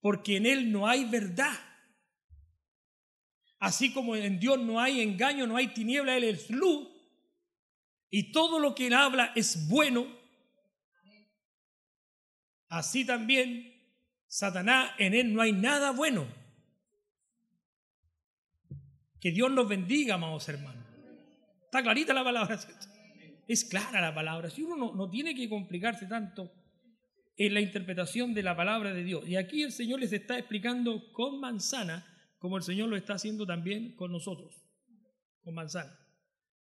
Porque 0.00 0.36
en 0.36 0.46
él 0.46 0.70
no 0.70 0.86
hay 0.86 1.04
verdad. 1.10 1.58
Así 3.58 3.92
como 3.92 4.14
en 4.14 4.38
Dios 4.38 4.60
no 4.60 4.80
hay 4.80 5.00
engaño, 5.00 5.46
no 5.48 5.56
hay 5.56 5.68
tiniebla, 5.74 6.16
Él 6.16 6.24
es 6.24 6.48
luz. 6.48 6.88
Y 8.10 8.30
todo 8.30 8.60
lo 8.60 8.76
que 8.76 8.86
Él 8.86 8.92
habla 8.92 9.32
es 9.34 9.68
bueno. 9.68 10.06
Así 12.68 13.04
también, 13.04 13.72
Satanás, 14.28 14.92
en 14.98 15.14
Él 15.14 15.34
no 15.34 15.42
hay 15.42 15.52
nada 15.52 15.90
bueno. 15.90 16.41
Que 19.22 19.30
Dios 19.30 19.52
nos 19.52 19.68
bendiga, 19.68 20.16
amados 20.16 20.48
hermanos. 20.48 20.84
Está 21.64 21.80
clarita 21.80 22.12
la 22.12 22.24
palabra, 22.24 22.58
Es 23.46 23.64
clara 23.64 24.00
la 24.00 24.12
palabra. 24.12 24.50
Si 24.50 24.62
uno 24.62 24.76
no, 24.76 24.96
no 24.96 25.08
tiene 25.08 25.32
que 25.36 25.48
complicarse 25.48 26.06
tanto 26.06 26.52
en 27.36 27.54
la 27.54 27.60
interpretación 27.60 28.34
de 28.34 28.42
la 28.42 28.56
palabra 28.56 28.92
de 28.92 29.04
Dios. 29.04 29.28
Y 29.28 29.36
aquí 29.36 29.62
el 29.62 29.70
Señor 29.70 30.00
les 30.00 30.12
está 30.12 30.36
explicando 30.36 31.12
con 31.12 31.38
manzana 31.38 32.04
como 32.40 32.56
el 32.56 32.64
Señor 32.64 32.88
lo 32.88 32.96
está 32.96 33.14
haciendo 33.14 33.46
también 33.46 33.94
con 33.94 34.10
nosotros, 34.10 34.60
con 35.42 35.54
manzana. 35.54 35.96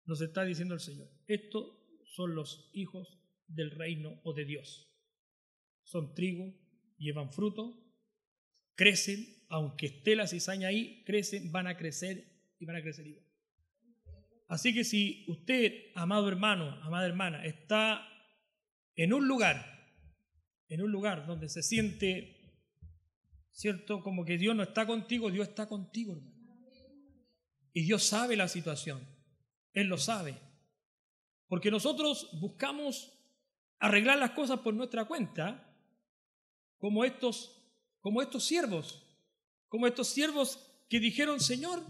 Nos 0.04 0.20
está 0.20 0.44
diciendo 0.44 0.74
el 0.74 0.82
Señor, 0.82 1.08
estos 1.28 1.80
son 2.14 2.36
los 2.36 2.70
hijos 2.74 3.22
del 3.48 3.72
reino 3.72 4.20
o 4.26 4.34
de 4.34 4.44
Dios. 4.44 4.94
Son 5.84 6.14
trigo, 6.14 6.54
llevan 6.98 7.32
fruto, 7.32 7.82
crecen, 8.76 9.26
aunque 9.48 9.86
esté 9.86 10.18
la 10.18 10.28
cizaña 10.28 10.68
ahí, 10.68 11.02
crecen, 11.06 11.54
van 11.54 11.68
a 11.68 11.78
crecer 11.78 12.29
y 12.60 12.66
van 12.66 12.76
a 12.76 12.82
crecer 12.82 13.08
igual. 13.08 13.26
Así 14.48 14.74
que 14.74 14.84
si 14.84 15.26
usted, 15.28 15.92
amado 15.96 16.28
hermano, 16.28 16.72
amada 16.84 17.06
hermana, 17.06 17.46
está 17.46 18.08
en 18.96 19.14
un 19.14 19.28
lugar, 19.28 19.88
en 20.68 20.82
un 20.82 20.92
lugar 20.92 21.26
donde 21.26 21.50
se 21.50 21.62
siente 21.62 22.40
¿cierto? 23.60 24.02
Como 24.02 24.24
que 24.24 24.38
Dios 24.38 24.56
no 24.56 24.64
está 24.64 24.88
contigo, 24.88 25.30
Dios 25.30 25.50
está 25.50 25.68
contigo, 25.68 26.14
hermano. 26.14 26.34
Y 27.74 27.84
Dios 27.84 28.06
sabe 28.06 28.38
la 28.38 28.48
situación, 28.48 29.06
Él 29.74 29.88
lo 29.88 29.98
sabe. 29.98 30.40
Porque 31.48 31.70
nosotros 31.70 32.30
buscamos 32.40 33.12
arreglar 33.80 34.18
las 34.18 34.32
cosas 34.32 34.60
por 34.60 34.74
nuestra 34.74 35.04
cuenta, 35.06 35.76
como 36.78 37.04
estos, 37.04 37.70
como 38.00 38.22
estos 38.22 38.46
siervos, 38.46 39.06
como 39.68 39.88
estos 39.88 40.08
siervos 40.08 40.66
que 40.90 41.02
dijeron, 41.02 41.42
Señor, 41.42 41.84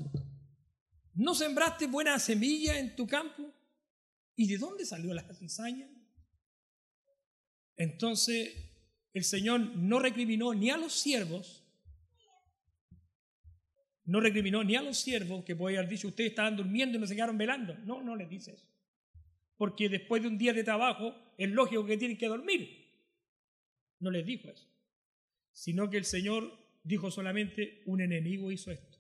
¿no 1.20 1.36
sembraste 1.36 1.86
buena 1.88 2.18
semilla 2.18 2.80
en 2.80 2.96
tu 2.96 3.06
campo? 3.06 3.54
¿Y 4.38 4.48
de 4.48 4.58
dónde 4.58 4.86
salió 4.86 5.14
la 5.14 5.24
cizaña? 5.34 5.86
Entonces 7.76 8.56
el 9.14 9.26
Señor 9.26 9.60
no 9.60 10.00
recriminó 10.00 10.54
ni 10.54 10.70
a 10.70 10.78
los 10.78 10.94
siervos, 10.94 11.66
no 14.06 14.22
recriminó 14.22 14.64
ni 14.64 14.78
a 14.78 14.82
los 14.82 14.98
siervos 14.98 15.44
que 15.44 15.58
puede 15.58 15.78
haber 15.78 15.90
dicho, 15.90 16.08
ustedes 16.08 16.30
estaban 16.30 16.56
durmiendo 16.56 16.98
y 16.98 17.02
no 17.02 17.08
se 17.08 17.16
quedaron 17.16 17.38
velando. 17.38 17.78
No, 17.80 18.02
no 18.02 18.16
les 18.16 18.30
dice 18.30 18.54
eso. 18.54 18.66
Porque 19.58 19.90
después 19.90 20.22
de 20.22 20.30
un 20.30 20.38
día 20.38 20.54
de 20.54 20.64
trabajo 20.64 21.14
es 21.38 21.50
lógico 21.50 21.86
que 21.86 21.98
tienen 21.98 22.18
que 22.18 22.28
dormir. 22.28 22.88
No 24.00 24.10
les 24.10 24.26
dijo 24.26 24.50
eso. 24.50 24.68
Sino 25.52 25.90
que 25.90 25.98
el 25.98 26.06
Señor 26.06 26.58
dijo 26.82 27.12
solamente, 27.12 27.84
un 27.88 28.00
enemigo 28.00 28.54
hizo 28.54 28.72
esto. 28.72 28.99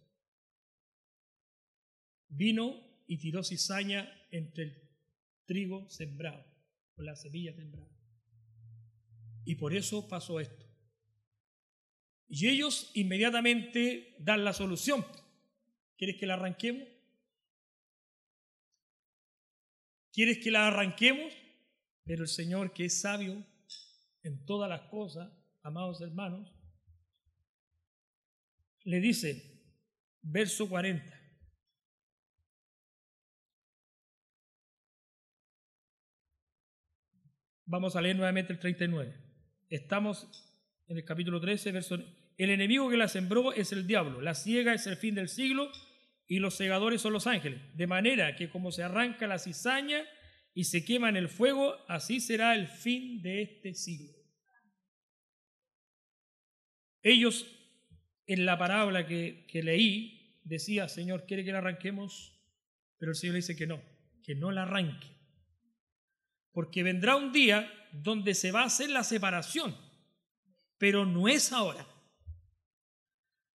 Vino 2.30 2.76
y 3.08 3.18
tiró 3.18 3.44
cizaña 3.44 4.10
entre 4.32 4.64
el 4.64 4.90
trigo 5.46 5.90
sembrado, 5.90 6.46
con 6.96 7.06
la 7.06 7.16
semilla 7.16 7.54
sembrada. 7.54 7.90
Y 9.46 9.56
por 9.56 9.74
eso 9.74 10.08
pasó 10.08 10.40
esto. 10.40 10.66
Y 12.28 12.48
ellos 12.48 12.92
inmediatamente 12.94 14.16
dan 14.20 14.46
la 14.46 14.54
solución. 14.54 15.04
¿Quieres 15.98 16.18
que 16.18 16.28
la 16.28 16.36
arranquemos? 16.36 16.88
¿Quieres 20.14 20.38
que 20.38 20.52
la 20.52 20.68
arranquemos? 20.68 21.34
Pero 22.04 22.24
el 22.24 22.30
Señor, 22.30 22.74
que 22.74 22.86
es 22.86 23.02
sabio 23.02 23.44
en 24.24 24.46
todas 24.46 24.70
las 24.70 24.82
cosas, 24.90 25.32
amados 25.64 26.02
hermanos, 26.02 26.54
le 28.84 29.00
dice, 29.00 29.64
verso 30.22 30.70
40, 30.70 31.19
Vamos 37.70 37.96
a 37.96 38.02
leer 38.02 38.16
nuevamente 38.16 38.52
el 38.52 38.58
39. 38.58 39.14
Estamos 39.70 40.28
en 40.88 40.98
el 40.98 41.06
capítulo 41.06 41.40
13, 41.40 41.72
verso 41.72 42.00
el 42.36 42.50
enemigo 42.50 42.90
que 42.90 42.98
la 42.98 43.08
sembró 43.08 43.54
es 43.54 43.72
el 43.72 43.86
diablo, 43.86 44.22
la 44.22 44.34
ciega 44.34 44.74
es 44.74 44.88
el 44.88 44.98
fin 44.98 45.14
del 45.14 45.30
siglo 45.30 45.72
y 46.26 46.40
los 46.40 46.56
segadores 46.56 47.00
son 47.00 47.14
los 47.14 47.28
ángeles. 47.28 47.62
De 47.76 47.86
manera 47.86 48.36
que 48.36 48.50
como 48.50 48.72
se 48.72 48.82
arranca 48.82 49.28
la 49.28 49.38
cizaña 49.38 50.04
y 50.56 50.64
se 50.64 50.84
quema 50.84 51.10
en 51.10 51.18
el 51.18 51.30
fuego, 51.30 51.76
así 51.88 52.20
será 52.20 52.56
el 52.56 52.68
fin 52.68 53.22
de 53.22 53.44
este 53.44 53.76
siglo. 53.76 54.18
Ellos, 57.04 57.46
en 58.26 58.48
la 58.48 58.58
parábola 58.58 59.06
que, 59.06 59.46
que 59.48 59.62
leí, 59.62 60.40
decía, 60.44 60.90
Señor, 60.90 61.28
¿quiere 61.28 61.46
que 61.46 61.52
la 61.52 61.60
arranquemos? 61.60 62.36
Pero 62.98 63.12
el 63.12 63.16
Señor 63.16 63.36
dice 63.36 63.56
que 63.56 63.68
no, 63.68 63.80
que 64.24 64.34
no 64.34 64.50
la 64.52 64.64
arranque. 64.64 65.19
Porque 66.52 66.84
vendrá 66.84 67.16
un 67.16 67.32
día 67.32 67.72
donde 67.92 68.34
se 68.36 68.52
va 68.52 68.62
a 68.62 68.66
hacer 68.66 68.90
la 68.90 69.04
separación, 69.04 69.76
pero 70.78 71.06
no 71.06 71.28
es 71.28 71.52
ahora. 71.52 71.88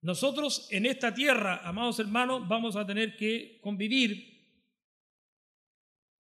Nosotros 0.01 0.67
en 0.71 0.85
esta 0.85 1.13
tierra, 1.13 1.61
amados 1.63 1.99
hermanos, 1.99 2.47
vamos 2.47 2.75
a 2.75 2.85
tener 2.85 3.15
que 3.15 3.59
convivir 3.61 4.33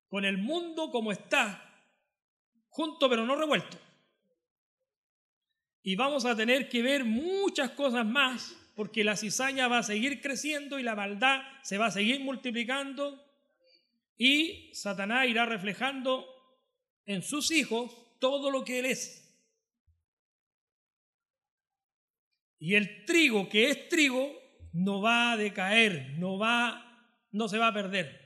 con 0.09 0.24
el 0.24 0.38
mundo 0.38 0.90
como 0.90 1.12
está, 1.12 1.64
junto 2.68 3.09
pero 3.09 3.24
no 3.24 3.37
revuelto. 3.37 3.78
Y 5.83 5.96
vamos 5.96 6.26
a 6.26 6.37
tener 6.37 6.68
que 6.68 6.83
ver 6.83 7.04
muchas 7.04 7.70
cosas 7.70 8.04
más, 8.04 8.54
porque 8.74 9.02
la 9.02 9.16
cizaña 9.16 9.68
va 9.68 9.78
a 9.78 9.83
seguir 9.83 10.20
creciendo 10.20 10.78
y 10.78 10.83
la 10.83 10.94
maldad 10.94 11.40
se 11.62 11.78
va 11.78 11.87
a 11.87 11.90
seguir 11.90 12.20
multiplicando 12.20 13.24
y 14.16 14.74
Satanás 14.74 15.26
irá 15.26 15.46
reflejando 15.46 16.26
en 17.11 17.23
sus 17.23 17.51
hijos 17.51 17.92
todo 18.20 18.53
lo 18.53 18.64
que 18.64 18.79
él 18.79 18.87
es. 18.87 19.27
Y 22.61 22.77
el 22.77 23.05
trigo 23.05 23.49
que 23.49 23.68
es 23.68 23.88
trigo 23.88 24.33
no 24.73 25.01
va 25.01 25.33
a 25.33 25.37
decaer, 25.37 26.14
no 26.18 26.38
va, 26.38 27.18
no 27.33 27.49
se 27.49 27.59
va 27.59 27.68
a 27.68 27.75
perder. 27.75 28.20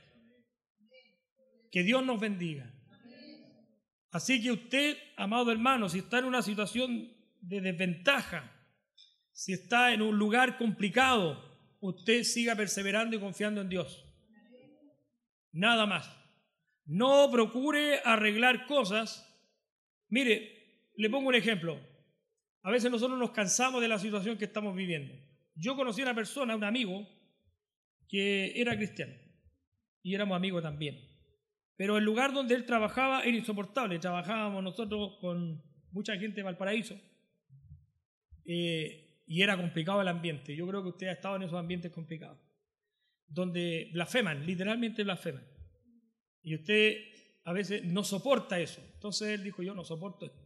Que 1.71 1.81
Dios 1.81 2.05
nos 2.05 2.19
bendiga. 2.19 2.71
Así 4.11 4.41
que 4.41 4.51
usted, 4.51 4.97
amado 5.17 5.51
hermano, 5.51 5.89
si 5.89 5.99
está 5.99 6.19
en 6.19 6.25
una 6.25 6.43
situación 6.43 7.11
de 7.41 7.61
desventaja, 7.61 8.51
si 9.31 9.53
está 9.53 9.93
en 9.93 10.03
un 10.03 10.15
lugar 10.17 10.59
complicado, 10.59 11.43
usted 11.79 12.23
siga 12.23 12.55
perseverando 12.55 13.15
y 13.15 13.19
confiando 13.19 13.61
en 13.61 13.69
Dios. 13.69 14.05
Nada 15.51 15.87
más. 15.87 16.24
No 16.85 17.29
procure 17.31 17.99
arreglar 18.03 18.65
cosas. 18.67 19.23
Mire, 20.09 20.91
le 20.95 21.09
pongo 21.09 21.29
un 21.29 21.35
ejemplo. 21.35 21.79
A 22.61 22.71
veces 22.71 22.91
nosotros 22.91 23.19
nos 23.19 23.31
cansamos 23.31 23.81
de 23.81 23.87
la 23.87 23.99
situación 23.99 24.37
que 24.37 24.45
estamos 24.45 24.75
viviendo. 24.75 25.13
Yo 25.55 25.75
conocí 25.75 26.01
a 26.01 26.05
una 26.05 26.15
persona, 26.15 26.55
un 26.55 26.63
amigo, 26.63 27.07
que 28.07 28.59
era 28.59 28.75
cristiano 28.75 29.13
y 30.01 30.13
éramos 30.13 30.35
amigos 30.35 30.61
también. 30.61 30.99
Pero 31.75 31.97
el 31.97 32.03
lugar 32.03 32.33
donde 32.33 32.55
él 32.55 32.65
trabajaba 32.65 33.23
era 33.23 33.35
insoportable. 33.35 33.99
Trabajábamos 33.99 34.63
nosotros 34.63 35.17
con 35.19 35.63
mucha 35.91 36.17
gente 36.17 36.37
de 36.37 36.43
Valparaíso 36.43 36.95
eh, 38.45 39.23
y 39.25 39.41
era 39.41 39.57
complicado 39.57 40.01
el 40.01 40.07
ambiente. 40.07 40.55
Yo 40.55 40.67
creo 40.67 40.83
que 40.83 40.89
usted 40.89 41.07
ha 41.07 41.13
estado 41.13 41.37
en 41.37 41.43
esos 41.43 41.57
ambientes 41.57 41.91
complicados, 41.91 42.39
donde 43.27 43.89
blasfeman, 43.93 44.45
literalmente 44.45 45.03
blasfeman. 45.03 45.54
Y 46.45 46.55
usted 46.55 46.95
a 47.43 47.51
veces 47.51 47.83
no 47.83 48.05
soporta 48.05 48.57
eso. 48.57 48.81
Entonces 48.93 49.27
él 49.27 49.43
dijo, 49.43 49.61
yo 49.61 49.75
no 49.75 49.83
soporto 49.83 50.25
esto 50.25 50.45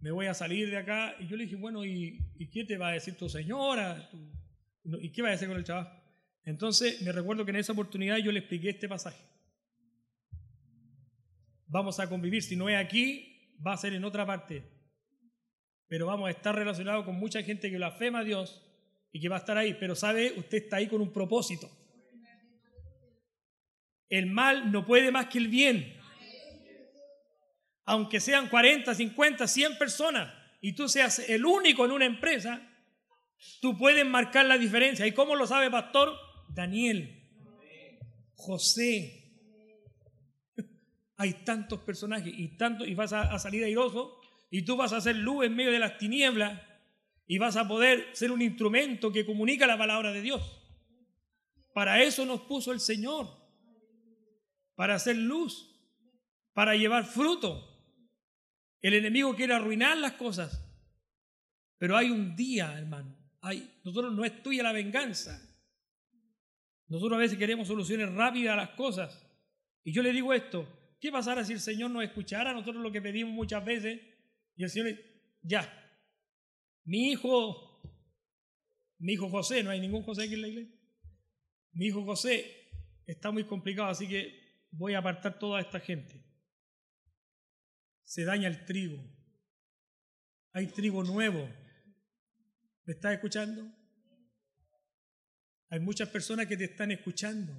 me 0.00 0.12
voy 0.12 0.26
a 0.26 0.34
salir 0.34 0.70
de 0.70 0.76
acá. 0.76 1.16
Y 1.18 1.26
yo 1.26 1.36
le 1.36 1.44
dije, 1.44 1.56
bueno, 1.56 1.84
¿y, 1.84 2.24
qué 2.52 2.64
te 2.64 2.76
va 2.76 2.88
a 2.88 2.92
decir 2.92 3.16
tu 3.16 3.28
señora? 3.28 4.08
¿Y 4.84 5.10
qué 5.10 5.22
va 5.22 5.30
a 5.30 5.32
hacer 5.32 5.48
con 5.48 5.56
el 5.56 5.64
trabajo? 5.64 5.90
Entonces 6.44 7.02
me 7.02 7.10
recuerdo 7.10 7.44
que 7.44 7.50
en 7.50 7.56
esa 7.56 7.72
oportunidad 7.72 8.18
yo 8.18 8.30
le 8.30 8.38
expliqué 8.38 8.70
este 8.70 8.88
pasaje. 8.88 9.20
Vamos 11.66 11.98
a 11.98 12.08
convivir, 12.08 12.42
si 12.42 12.54
no 12.54 12.68
es 12.68 12.76
aquí, 12.76 13.56
va 13.66 13.72
a 13.72 13.76
ser 13.76 13.94
en 13.94 14.04
otra 14.04 14.24
parte. 14.24 14.62
Pero 15.88 16.06
vamos 16.06 16.28
a 16.28 16.30
estar 16.30 16.54
relacionados 16.54 17.04
con 17.04 17.16
mucha 17.16 17.42
gente 17.42 17.68
que 17.68 17.76
blasfema 17.76 18.20
a 18.20 18.24
Dios 18.24 18.62
y 19.10 19.20
que 19.20 19.28
va 19.28 19.36
a 19.36 19.40
estar 19.40 19.58
ahí. 19.58 19.76
Pero 19.78 19.96
sabe, 19.96 20.34
usted 20.36 20.58
está 20.58 20.76
ahí 20.76 20.86
con 20.86 21.00
un 21.00 21.12
propósito. 21.12 21.68
El 24.08 24.26
mal 24.26 24.72
no 24.72 24.86
puede 24.86 25.10
más 25.10 25.26
que 25.26 25.38
el 25.38 25.48
bien 25.48 25.96
aunque 27.86 28.18
sean 28.18 28.48
40, 28.48 28.94
50, 28.94 29.46
100 29.46 29.78
personas, 29.78 30.34
y 30.60 30.72
tú 30.72 30.88
seas 30.88 31.20
el 31.20 31.46
único 31.46 31.84
en 31.84 31.92
una 31.92 32.04
empresa, 32.04 32.60
tú 33.60 33.78
puedes 33.78 34.04
marcar 34.04 34.44
la 34.46 34.58
diferencia. 34.58 35.06
¿Y 35.06 35.12
cómo 35.12 35.36
lo 35.36 35.46
sabe, 35.46 35.70
pastor? 35.70 36.12
Daniel, 36.48 37.30
José. 38.34 39.22
Hay 41.16 41.44
tantos 41.44 41.80
personajes 41.80 42.32
y, 42.36 42.56
tanto, 42.56 42.84
y 42.84 42.94
vas 42.94 43.12
a, 43.12 43.32
a 43.32 43.38
salir 43.38 43.62
airoso 43.62 44.18
y 44.50 44.62
tú 44.62 44.76
vas 44.76 44.92
a 44.92 44.96
hacer 44.96 45.14
luz 45.14 45.46
en 45.46 45.54
medio 45.54 45.70
de 45.70 45.78
las 45.78 45.96
tinieblas 45.96 46.60
y 47.28 47.38
vas 47.38 47.56
a 47.56 47.68
poder 47.68 48.08
ser 48.14 48.32
un 48.32 48.42
instrumento 48.42 49.12
que 49.12 49.24
comunica 49.24 49.66
la 49.66 49.78
palabra 49.78 50.10
de 50.10 50.22
Dios. 50.22 50.42
Para 51.72 52.02
eso 52.02 52.26
nos 52.26 52.40
puso 52.42 52.72
el 52.72 52.80
Señor, 52.80 53.45
para 54.76 54.94
hacer 54.94 55.16
luz, 55.16 55.74
para 56.52 56.76
llevar 56.76 57.04
fruto. 57.04 57.72
El 58.80 58.94
enemigo 58.94 59.34
quiere 59.34 59.54
arruinar 59.54 59.96
las 59.96 60.12
cosas. 60.12 60.62
Pero 61.78 61.96
hay 61.96 62.10
un 62.10 62.36
día, 62.36 62.78
hermano. 62.78 63.16
Hay, 63.40 63.80
nosotros 63.84 64.14
no 64.14 64.24
es 64.24 64.42
tuya 64.42 64.62
la 64.62 64.72
venganza. 64.72 65.42
Nosotros 66.88 67.16
a 67.16 67.20
veces 67.20 67.38
queremos 67.38 67.66
soluciones 67.66 68.12
rápidas 68.12 68.52
a 68.52 68.56
las 68.56 68.70
cosas. 68.70 69.26
Y 69.82 69.92
yo 69.92 70.02
le 70.02 70.12
digo 70.12 70.32
esto, 70.32 70.96
¿qué 71.00 71.10
pasará 71.10 71.44
si 71.44 71.52
el 71.52 71.60
Señor 71.60 71.90
nos 71.90 72.04
escuchara 72.04 72.52
nosotros 72.52 72.82
lo 72.82 72.92
que 72.92 73.02
pedimos 73.02 73.34
muchas 73.34 73.64
veces? 73.64 74.00
Y 74.56 74.62
el 74.62 74.70
Señor, 74.70 74.94
ya, 75.42 75.68
mi 76.84 77.10
hijo, 77.10 77.82
mi 78.98 79.14
hijo 79.14 79.28
José, 79.28 79.62
no 79.62 79.70
hay 79.70 79.80
ningún 79.80 80.02
José 80.02 80.24
aquí 80.24 80.34
en 80.34 80.42
la 80.42 80.48
iglesia. 80.48 80.76
Mi 81.72 81.86
hijo 81.86 82.04
José 82.04 82.70
está 83.06 83.30
muy 83.30 83.44
complicado, 83.44 83.90
así 83.90 84.08
que 84.08 84.45
voy 84.70 84.94
a 84.94 84.98
apartar 84.98 85.38
toda 85.38 85.60
esta 85.60 85.80
gente 85.80 86.26
se 88.06 88.24
daña 88.24 88.48
el 88.48 88.64
trigo. 88.64 89.04
Hay 90.52 90.68
trigo 90.68 91.02
nuevo. 91.02 91.44
¿Me 92.84 92.92
estás 92.94 93.14
escuchando? 93.14 93.70
Hay 95.68 95.80
muchas 95.80 96.08
personas 96.08 96.46
que 96.46 96.56
te 96.56 96.64
están 96.64 96.92
escuchando, 96.92 97.52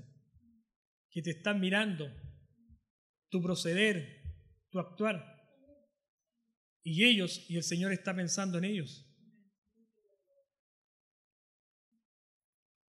que 1.12 1.22
te 1.22 1.32
están 1.32 1.60
mirando, 1.60 2.10
tu 3.30 3.42
proceder, 3.44 4.24
tu 4.70 4.80
actuar. 4.80 5.22
Y 6.82 7.04
ellos, 7.04 7.46
y 7.50 7.58
el 7.58 7.64
Señor 7.64 7.92
está 7.92 8.16
pensando 8.16 8.58
en 8.58 8.64
ellos. 8.64 9.06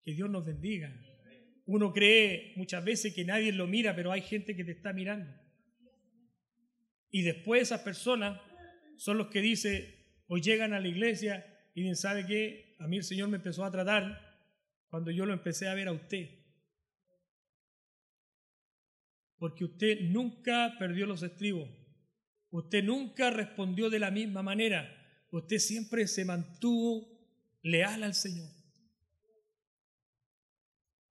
Que 0.04 0.12
Dios 0.12 0.28
nos 0.28 0.44
bendiga. 0.44 0.94
Uno 1.66 1.92
cree 1.92 2.52
muchas 2.56 2.84
veces 2.84 3.12
que 3.12 3.24
nadie 3.24 3.52
lo 3.52 3.66
mira, 3.66 3.94
pero 3.94 4.12
hay 4.12 4.22
gente 4.22 4.54
que 4.54 4.64
te 4.64 4.72
está 4.72 4.92
mirando. 4.92 5.32
Y 7.10 7.22
después 7.22 7.62
esas 7.62 7.80
personas 7.80 8.40
son 8.96 9.18
los 9.18 9.28
que 9.28 9.40
dicen, 9.40 9.84
o 10.28 10.38
llegan 10.38 10.72
a 10.72 10.80
la 10.80 10.88
iglesia 10.88 11.44
y 11.74 11.82
dicen, 11.82 11.96
¿sabe 11.96 12.26
qué? 12.26 12.76
A 12.78 12.86
mí 12.86 12.96
el 12.98 13.04
Señor 13.04 13.28
me 13.28 13.36
empezó 13.36 13.64
a 13.64 13.70
tratar 13.70 14.20
cuando 14.88 15.10
yo 15.10 15.26
lo 15.26 15.32
empecé 15.32 15.68
a 15.68 15.74
ver 15.74 15.88
a 15.88 15.92
usted. 15.92 16.30
Porque 19.38 19.64
usted 19.64 20.00
nunca 20.02 20.76
perdió 20.78 21.06
los 21.06 21.22
estribos. 21.22 21.68
Usted 22.50 22.82
nunca 22.84 23.30
respondió 23.30 23.90
de 23.90 23.98
la 23.98 24.10
misma 24.10 24.42
manera. 24.42 24.90
Usted 25.30 25.58
siempre 25.58 26.06
se 26.06 26.24
mantuvo 26.24 27.06
leal 27.62 28.04
al 28.04 28.14
Señor. 28.14 28.55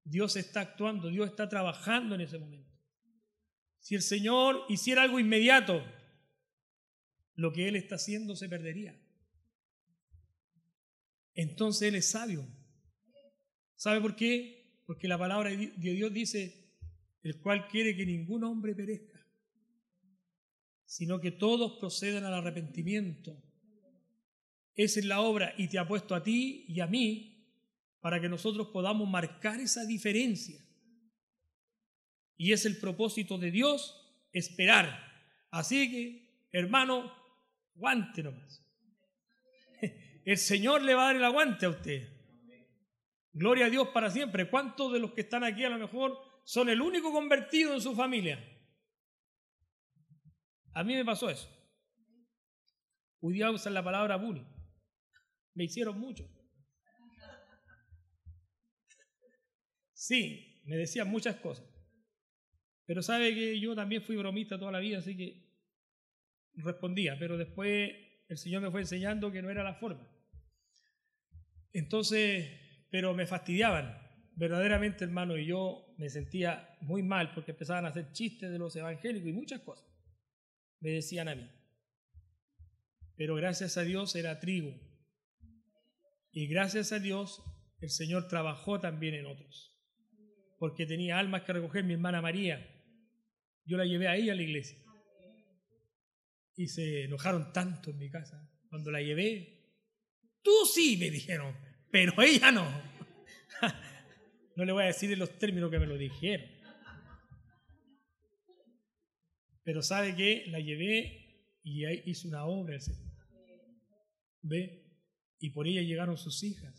Dios 0.06 0.36
está 0.36 0.62
actuando, 0.62 1.10
Dios 1.10 1.28
está 1.28 1.50
trabajando 1.50 2.16
en 2.16 2.22
ese 2.22 2.38
momento. 2.38 2.72
Si 3.80 3.96
el 3.96 4.04
Señor 4.04 4.64
hiciera 4.70 5.02
algo 5.02 5.20
inmediato, 5.20 5.84
lo 7.34 7.52
que 7.52 7.68
Él 7.68 7.76
está 7.76 7.96
haciendo 7.96 8.36
se 8.36 8.48
perdería. 8.48 9.00
Entonces 11.34 11.90
Él 11.90 11.96
es 11.96 12.10
sabio. 12.10 12.48
¿Sabe 13.76 14.00
por 14.00 14.16
qué? 14.16 14.82
Porque 14.86 15.08
la 15.08 15.18
palabra 15.18 15.50
de 15.50 15.74
Dios 15.76 16.14
dice, 16.14 16.72
el 17.24 17.40
cual 17.42 17.68
quiere 17.68 17.96
que 17.96 18.06
ningún 18.06 18.44
hombre 18.44 18.76
perezca, 18.76 19.28
sino 20.86 21.20
que 21.20 21.32
todos 21.32 21.80
procedan 21.80 22.24
al 22.26 22.36
arrepentimiento. 22.36 23.44
Esa 24.76 25.00
es 25.00 25.06
la 25.06 25.22
obra 25.22 25.54
y 25.58 25.68
te 25.68 25.80
ha 25.80 25.88
puesto 25.88 26.14
a 26.14 26.22
ti 26.22 26.66
y 26.68 26.80
a 26.80 26.88
mí 26.88 27.35
para 28.06 28.22
que 28.22 28.30
nosotros 28.30 28.68
podamos 28.68 29.10
marcar 29.10 29.60
esa 29.60 29.84
diferencia 29.84 30.64
y 32.38 32.54
es 32.54 32.64
el 32.68 32.78
propósito 32.78 33.40
de 33.40 33.50
Dios 33.50 34.00
esperar. 34.32 35.12
Así 35.50 35.90
que, 35.90 36.48
hermano, 36.52 37.12
aguante 37.76 38.22
nomás. 38.22 38.64
El 40.24 40.38
Señor 40.38 40.84
le 40.84 40.94
va 40.94 41.02
a 41.02 41.06
dar 41.08 41.16
el 41.16 41.24
aguante 41.24 41.66
a 41.66 41.70
usted. 41.70 42.08
Gloria 43.34 43.66
a 43.66 43.70
Dios 43.72 43.88
para 43.88 44.12
siempre. 44.12 44.52
¿Cuántos 44.52 44.94
de 44.94 45.00
los 45.00 45.14
que 45.14 45.22
están 45.22 45.44
aquí 45.44 45.64
a 45.64 45.70
lo 45.70 45.80
mejor 45.80 46.16
son 46.44 46.70
el 46.70 46.82
único 46.82 47.12
convertido 47.12 47.74
en 47.74 47.82
su 47.82 47.96
familia? 47.96 48.38
A 50.76 50.84
mí 50.84 50.94
me 50.94 51.04
pasó 51.04 51.28
eso. 51.28 51.50
Hoy 53.20 53.34
día 53.34 53.50
usan 53.50 53.74
la 53.74 53.84
palabra 53.84 54.16
bullying. 54.18 54.46
Me 55.56 55.64
hicieron 55.64 56.00
mucho. 56.00 56.30
Sí, 60.06 60.62
me 60.66 60.78
decían 60.78 61.10
muchas 61.10 61.38
cosas. 61.38 61.66
Pero 62.86 63.02
sabe 63.02 63.34
que 63.34 63.60
yo 63.60 63.74
también 63.74 64.04
fui 64.04 64.16
bromista 64.16 64.60
toda 64.60 64.72
la 64.72 64.78
vida, 64.78 65.00
así 65.00 65.18
que 65.18 65.50
respondía, 66.54 67.18
pero 67.18 67.40
después 67.40 67.92
el 68.28 68.38
Señor 68.38 68.62
me 68.62 68.70
fue 68.70 68.82
enseñando 68.82 69.32
que 69.32 69.42
no 69.42 69.50
era 69.50 69.64
la 69.64 69.74
forma. 69.74 70.08
Entonces, 71.74 72.48
pero 72.92 73.16
me 73.16 73.26
fastidiaban, 73.26 73.98
verdaderamente 74.36 75.06
hermano, 75.06 75.40
y 75.40 75.48
yo 75.48 75.96
me 75.98 76.10
sentía 76.10 76.78
muy 76.82 77.02
mal 77.02 77.34
porque 77.34 77.54
empezaban 77.54 77.86
a 77.86 77.90
hacer 77.90 78.12
chistes 78.12 78.52
de 78.52 78.60
los 78.60 78.76
evangélicos 78.76 79.28
y 79.28 79.34
muchas 79.34 79.62
cosas. 79.62 79.90
Me 80.82 80.92
decían 80.92 81.30
a 81.30 81.36
mí. 81.36 81.50
Pero 83.16 83.34
gracias 83.34 83.76
a 83.78 83.82
Dios 83.82 84.16
era 84.16 84.40
trigo. 84.40 84.72
Y 86.32 86.46
gracias 86.46 86.92
a 86.92 87.00
Dios 87.00 87.42
el 87.82 87.90
Señor 87.90 88.28
trabajó 88.28 88.80
también 88.80 89.16
en 89.16 89.26
otros. 89.26 89.75
Porque 90.58 90.86
tenía 90.86 91.20
almas 91.20 91.44
que 91.44 91.54
recoger 91.54 91.84
mi 91.84 91.94
hermana 91.94 92.22
María 92.22 92.76
yo 93.66 93.78
la 93.78 93.86
llevé 93.86 94.08
a 94.08 94.16
ella 94.16 94.34
a 94.34 94.36
la 94.36 94.44
iglesia. 94.44 94.80
Y 96.56 96.68
se 96.68 97.06
enojaron 97.06 97.52
tanto 97.52 97.92
en 97.92 97.98
mi 97.98 98.10
casa. 98.10 98.50
Cuando 98.70 98.92
la 98.92 99.02
llevé, 99.02 99.74
tú 100.42 100.52
sí, 100.74 100.98
me 100.98 101.10
dijeron, 101.10 101.56
pero 101.92 102.22
ella 102.22 102.52
no. 102.52 102.66
No 104.58 104.64
le 104.64 104.72
voy 104.72 104.84
a 104.84 104.88
decir 104.88 105.12
en 105.12 105.20
los 105.20 105.38
términos 105.38 105.70
que 105.70 105.80
me 105.80 105.86
lo 105.86 105.98
dijeron. 105.98 106.50
Pero 109.64 109.82
sabe 109.82 110.16
que 110.16 110.46
la 110.48 110.62
llevé 110.62 111.60
Y 111.62 111.86
hizo 112.10 112.30
una 112.30 112.46
obra 112.46 112.76
el 112.76 112.82
Señor. 112.82 113.12
¿Ve? 114.44 114.82
Y 115.40 115.50
por 115.50 115.68
ella 115.68 115.82
llegaron 115.82 116.16
sus 116.18 116.42
hijas. 116.44 116.74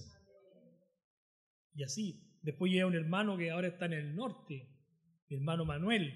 Y 1.74 1.82
así. 1.82 2.25
Después 2.46 2.70
llega 2.70 2.86
un 2.86 2.94
hermano 2.94 3.36
que 3.36 3.50
ahora 3.50 3.66
está 3.66 3.86
en 3.86 3.94
el 3.94 4.14
norte, 4.14 4.68
mi 5.28 5.36
hermano 5.36 5.64
Manuel. 5.64 6.14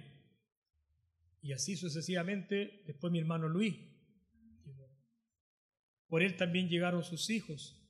Y 1.42 1.50
así 1.50 1.76
sucesivamente, 1.76 2.84
después 2.86 3.12
mi 3.12 3.18
hermano 3.18 3.48
Luis. 3.48 3.74
Por 6.06 6.22
él 6.22 6.36
también 6.36 6.68
llegaron 6.68 7.02
sus 7.02 7.28
hijos. 7.30 7.84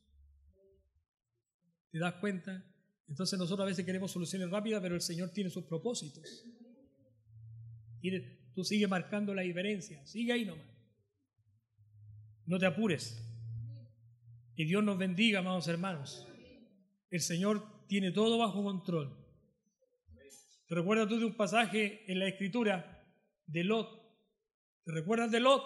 ¿Te 1.91 1.99
das 1.99 2.15
cuenta? 2.15 2.65
Entonces 3.09 3.39
nosotros 3.39 3.67
a 3.67 3.69
veces 3.69 3.85
queremos 3.85 4.11
soluciones 4.11 4.49
rápidas, 4.49 4.81
pero 4.81 4.95
el 4.95 5.03
Señor 5.03 5.33
tiene 5.33 5.51
sus 5.51 5.65
propósitos. 5.65 6.47
tú 8.55 8.65
sigue 8.65 8.87
marcando 8.89 9.35
la 9.35 9.43
diferencia, 9.43 10.07
sigue 10.07 10.33
ahí 10.33 10.47
nomás. 10.47 10.67
No 12.47 12.59
te 12.59 12.65
apures. 12.65 13.23
Que 14.57 14.65
Dios 14.65 14.83
nos 14.83 14.97
bendiga, 14.97 15.41
amados 15.41 15.69
hermanos. 15.69 16.27
El 17.11 17.21
Señor 17.21 17.80
tiene 17.91 18.13
todo 18.13 18.39
bajo 18.39 18.63
control. 18.63 19.13
¿Te 20.69 20.77
recuerdas 20.77 21.09
tú 21.09 21.19
de 21.19 21.25
un 21.25 21.37
pasaje 21.37 22.05
en 22.07 22.21
la 22.21 22.29
Escritura 22.29 23.05
de 23.49 23.65
Lot? 23.65 24.01
¿Te 24.85 24.93
recuerdas 24.93 25.33
de 25.33 25.41
Lot? 25.41 25.65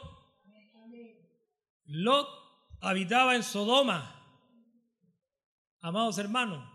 Lot 1.85 2.27
habitaba 2.81 3.37
en 3.37 3.43
Sodoma, 3.43 4.27
amados 5.81 6.17
hermanos, 6.17 6.67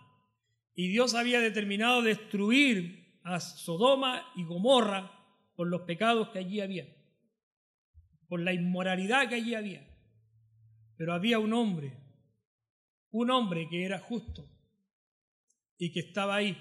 y 0.75 0.88
Dios 0.89 1.15
había 1.15 1.39
determinado 1.39 2.03
destruir 2.03 3.19
a 3.23 3.39
Sodoma 3.39 4.31
y 4.35 4.43
Gomorra 4.43 5.12
por 5.55 5.67
los 5.67 5.81
pecados 5.81 6.29
que 6.29 6.38
allí 6.38 6.62
había, 6.62 6.85
por 8.27 8.39
la 8.39 8.53
inmoralidad 8.53 9.27
que 9.27 9.35
allí 9.35 9.55
había. 9.55 9.83
Pero 10.95 11.12
había 11.12 11.39
un 11.39 11.53
hombre, 11.53 11.97
un 13.09 13.31
hombre 13.31 13.67
que 13.67 13.83
era 13.83 13.97
justo 13.97 14.59
y 15.79 15.91
que 15.91 16.01
estaba 16.01 16.35
ahí. 16.35 16.55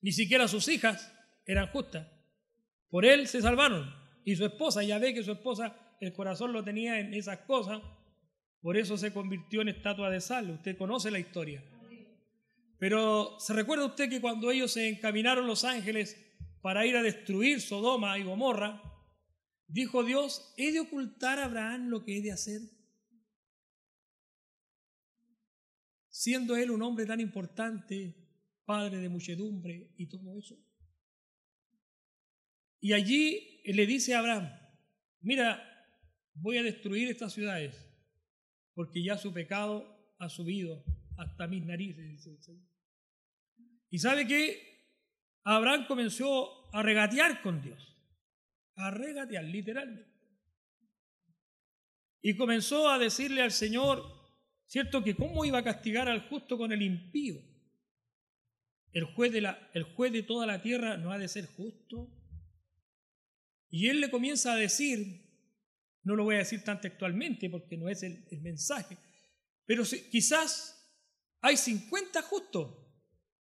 Ni 0.00 0.12
siquiera 0.12 0.48
sus 0.48 0.68
hijas 0.68 1.12
eran 1.44 1.66
justas. 1.66 2.08
Por 2.88 3.04
él 3.04 3.26
se 3.26 3.42
salvaron. 3.42 3.94
Y 4.24 4.36
su 4.36 4.46
esposa, 4.46 4.82
ya 4.82 4.98
ve 4.98 5.12
que 5.12 5.22
su 5.22 5.32
esposa, 5.32 5.76
el 6.00 6.12
corazón 6.12 6.52
lo 6.52 6.64
tenía 6.64 7.00
en 7.00 7.12
esas 7.12 7.40
cosas, 7.40 7.82
por 8.62 8.76
eso 8.76 8.96
se 8.96 9.12
convirtió 9.12 9.60
en 9.60 9.68
estatua 9.68 10.08
de 10.08 10.20
sal. 10.20 10.50
Usted 10.50 10.78
conoce 10.78 11.10
la 11.10 11.18
historia. 11.18 11.62
Pero 12.78 13.38
¿se 13.40 13.52
recuerda 13.52 13.84
usted 13.84 14.08
que 14.08 14.20
cuando 14.20 14.50
ellos 14.50 14.72
se 14.72 14.88
encaminaron 14.88 15.46
los 15.46 15.64
ángeles 15.64 16.16
para 16.62 16.86
ir 16.86 16.96
a 16.96 17.02
destruir 17.02 17.60
Sodoma 17.60 18.18
y 18.18 18.22
Gomorra, 18.22 18.82
dijo 19.66 20.04
Dios, 20.04 20.54
¿he 20.56 20.72
de 20.72 20.80
ocultar 20.80 21.38
a 21.38 21.46
Abraham 21.46 21.88
lo 21.88 22.04
que 22.04 22.18
he 22.18 22.22
de 22.22 22.32
hacer? 22.32 22.60
Siendo 26.20 26.54
él 26.54 26.70
un 26.70 26.82
hombre 26.82 27.06
tan 27.06 27.18
importante, 27.18 28.14
padre 28.66 28.98
de 28.98 29.08
muchedumbre 29.08 29.94
y 29.96 30.06
todo 30.06 30.36
eso. 30.36 30.54
Y 32.78 32.92
allí 32.92 33.62
le 33.64 33.86
dice 33.86 34.14
a 34.14 34.18
Abraham, 34.18 34.52
mira, 35.22 35.66
voy 36.34 36.58
a 36.58 36.62
destruir 36.62 37.08
estas 37.08 37.32
ciudades, 37.32 37.74
porque 38.74 39.02
ya 39.02 39.16
su 39.16 39.32
pecado 39.32 40.14
ha 40.18 40.28
subido 40.28 40.84
hasta 41.16 41.46
mis 41.46 41.64
narices, 41.64 42.28
y 43.88 43.98
sabe 43.98 44.26
que 44.26 44.60
Abraham 45.44 45.86
comenzó 45.86 46.68
a 46.74 46.82
regatear 46.82 47.40
con 47.40 47.62
Dios, 47.62 47.96
a 48.74 48.90
regatear 48.90 49.44
literalmente. 49.44 50.28
Y 52.20 52.36
comenzó 52.36 52.90
a 52.90 52.98
decirle 52.98 53.40
al 53.40 53.52
Señor, 53.52 54.19
¿cierto? 54.70 55.02
Que 55.02 55.16
cómo 55.16 55.44
iba 55.44 55.58
a 55.58 55.64
castigar 55.64 56.08
al 56.08 56.28
justo 56.28 56.56
con 56.56 56.70
el 56.70 56.80
impío. 56.80 57.42
El 58.92 59.04
juez 59.04 59.32
de, 59.32 59.40
la, 59.40 59.70
el 59.74 59.82
juez 59.82 60.12
de 60.12 60.22
toda 60.22 60.46
la 60.46 60.62
tierra 60.62 60.96
no 60.96 61.10
ha 61.10 61.18
de 61.18 61.26
ser 61.26 61.46
justo. 61.46 62.08
Y 63.68 63.88
él 63.88 64.00
le 64.00 64.10
comienza 64.10 64.52
a 64.52 64.56
decir, 64.56 65.28
no 66.04 66.14
lo 66.14 66.22
voy 66.22 66.36
a 66.36 66.38
decir 66.38 66.62
tan 66.62 66.80
textualmente 66.80 67.50
porque 67.50 67.76
no 67.76 67.88
es 67.88 68.04
el, 68.04 68.24
mensaje, 68.42 68.96
pero 69.66 69.84
quizás 70.10 70.76
hay 71.40 71.56
50 71.56 72.22
justos 72.22 72.76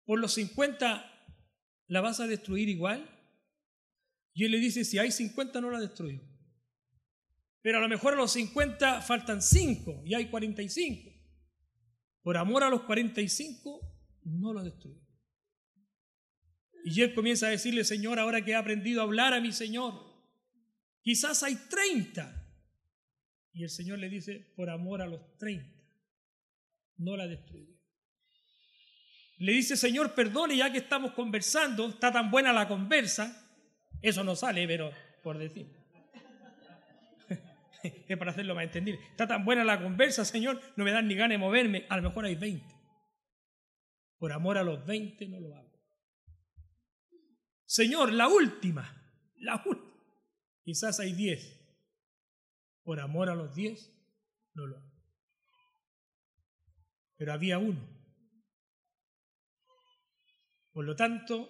por 0.05 0.19
los 0.19 0.33
50 0.33 1.07
la 1.87 2.01
vas 2.01 2.19
a 2.19 2.27
destruir 2.27 2.67
igual. 2.67 3.07
Y 4.33 4.45
él 4.45 4.51
le 4.51 4.59
dice, 4.59 4.85
si 4.85 4.97
hay 4.97 5.11
50 5.11 5.59
no 5.61 5.69
la 5.69 5.79
destruyo. 5.79 6.21
Pero 7.61 7.77
a 7.77 7.81
lo 7.81 7.89
mejor 7.89 8.13
a 8.13 8.17
los 8.17 8.31
50 8.31 9.01
faltan 9.01 9.41
5 9.41 10.03
y 10.05 10.13
hay 10.13 10.29
45. 10.29 11.10
Por 12.21 12.37
amor 12.37 12.63
a 12.63 12.69
los 12.69 12.83
45 12.83 13.79
no 14.23 14.53
lo 14.53 14.63
destruyo. 14.63 15.01
Y 16.83 17.01
él 17.01 17.13
comienza 17.13 17.47
a 17.47 17.51
decirle, 17.51 17.83
Señor, 17.83 18.19
ahora 18.19 18.43
que 18.43 18.51
he 18.51 18.55
aprendido 18.55 19.01
a 19.01 19.03
hablar 19.03 19.33
a 19.33 19.41
mi 19.41 19.51
Señor, 19.51 19.93
quizás 21.01 21.43
hay 21.43 21.55
30. 21.69 22.37
Y 23.53 23.63
el 23.63 23.69
Señor 23.69 23.99
le 23.99 24.09
dice, 24.09 24.53
por 24.55 24.69
amor 24.69 25.01
a 25.01 25.07
los 25.07 25.37
30, 25.37 25.67
no 26.97 27.17
la 27.17 27.27
destruyo 27.27 27.81
le 29.41 29.53
dice, 29.53 29.75
Señor, 29.75 30.13
perdone, 30.13 30.55
ya 30.55 30.71
que 30.71 30.77
estamos 30.77 31.13
conversando, 31.13 31.89
está 31.89 32.11
tan 32.11 32.29
buena 32.29 32.53
la 32.53 32.67
conversa, 32.67 33.43
eso 33.99 34.23
no 34.23 34.35
sale, 34.35 34.67
pero 34.67 34.91
por 35.23 35.39
decir. 35.39 35.80
Es 37.83 38.17
para 38.19 38.31
hacerlo 38.31 38.55
más 38.55 38.65
entendible. 38.65 39.01
Está 39.11 39.27
tan 39.27 39.45
buena 39.45 39.63
la 39.63 39.81
conversa, 39.81 40.25
Señor, 40.25 40.59
no 40.75 40.83
me 40.83 40.91
dan 40.91 41.07
ni 41.07 41.15
ganas 41.15 41.35
de 41.35 41.37
moverme, 41.37 41.85
a 41.89 41.97
lo 41.97 42.03
mejor 42.03 42.25
hay 42.25 42.35
20. 42.35 42.65
Por 44.17 44.31
amor 44.31 44.57
a 44.57 44.63
los 44.63 44.85
20 44.85 45.27
no 45.29 45.39
lo 45.39 45.55
hago. 45.55 45.71
Señor, 47.65 48.11
la 48.11 48.27
última, 48.27 49.31
la 49.37 49.61
última. 49.65 49.91
Quizás 50.63 50.99
hay 50.99 51.13
10. 51.13 51.59
Por 52.83 52.99
amor 52.99 53.29
a 53.29 53.35
los 53.35 53.55
10 53.55 53.91
no 54.53 54.67
lo 54.67 54.77
hago. 54.77 54.91
Pero 57.17 57.33
había 57.33 57.59
uno 57.59 58.01
por 60.73 60.85
lo 60.85 60.95
tanto, 60.95 61.49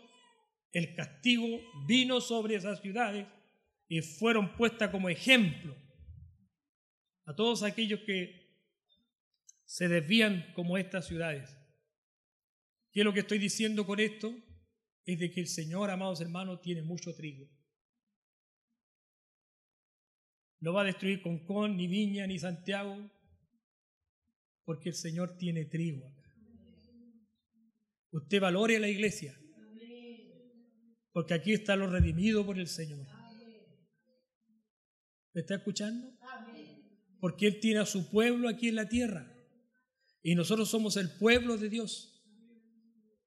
el 0.72 0.96
castigo 0.96 1.46
vino 1.86 2.22
sobre 2.22 2.56
esas 2.56 2.82
ciudades 2.82 3.28
y 3.88 4.02
fueron 4.02 4.56
puestas 4.56 4.89
como 4.89 5.10
ejemplo 5.10 5.76
a 7.32 7.36
todos 7.36 7.63
aquellos 7.63 8.02
que 8.02 8.41
se 9.63 9.88
desvían 9.88 10.52
como 10.54 10.78
estas 10.78 11.08
ciudades. 11.08 11.58
¿Qué 12.91 13.00
es 13.00 13.06
lo 13.06 13.13
que 13.13 13.22
estoy 13.22 13.39
diciendo 13.39 13.86
con 13.86 14.02
esto? 14.02 14.36
Es 15.06 15.17
de 15.17 15.32
que 15.32 15.39
el 15.39 15.48
Señor, 15.48 15.89
amados 15.89 16.20
hermanos, 16.20 16.60
tiene 16.62 16.82
mucho 16.82 17.15
trigo. 17.15 17.48
No 20.60 20.74
va 20.74 20.82
a 20.82 20.86
destruir 20.86 21.22
Concón, 21.22 21.78
ni 21.78 21.88
Viña, 21.88 22.28
ni 22.28 22.38
Santiago, 22.38 22.98
porque 24.65 24.89
el 24.89 24.96
Señor 24.96 25.38
tiene 25.38 25.65
trigo. 25.65 26.13
Usted 28.12 28.41
valore 28.41 28.76
a 28.76 28.82
la 28.82 28.89
iglesia. 28.89 29.39
Porque 31.13 31.34
aquí 31.34 31.54
está 31.54 31.78
lo 31.78 31.88
redimido 31.88 32.46
por 32.46 32.60
el 32.60 32.67
Señor. 32.67 33.08
¿Me 35.34 35.41
está 35.41 35.56
escuchando? 35.56 36.12
Porque 37.22 37.48
Él 37.48 37.60
tiene 37.62 37.80
a 37.80 37.86
su 37.86 38.10
pueblo 38.10 38.50
aquí 38.50 38.68
en 38.68 38.76
la 38.76 38.90
tierra. 38.90 39.32
Y 40.24 40.36
nosotros 40.36 40.70
somos 40.70 40.98
el 40.98 41.10
pueblo 41.10 41.58
de 41.58 41.70
Dios. 41.70 42.22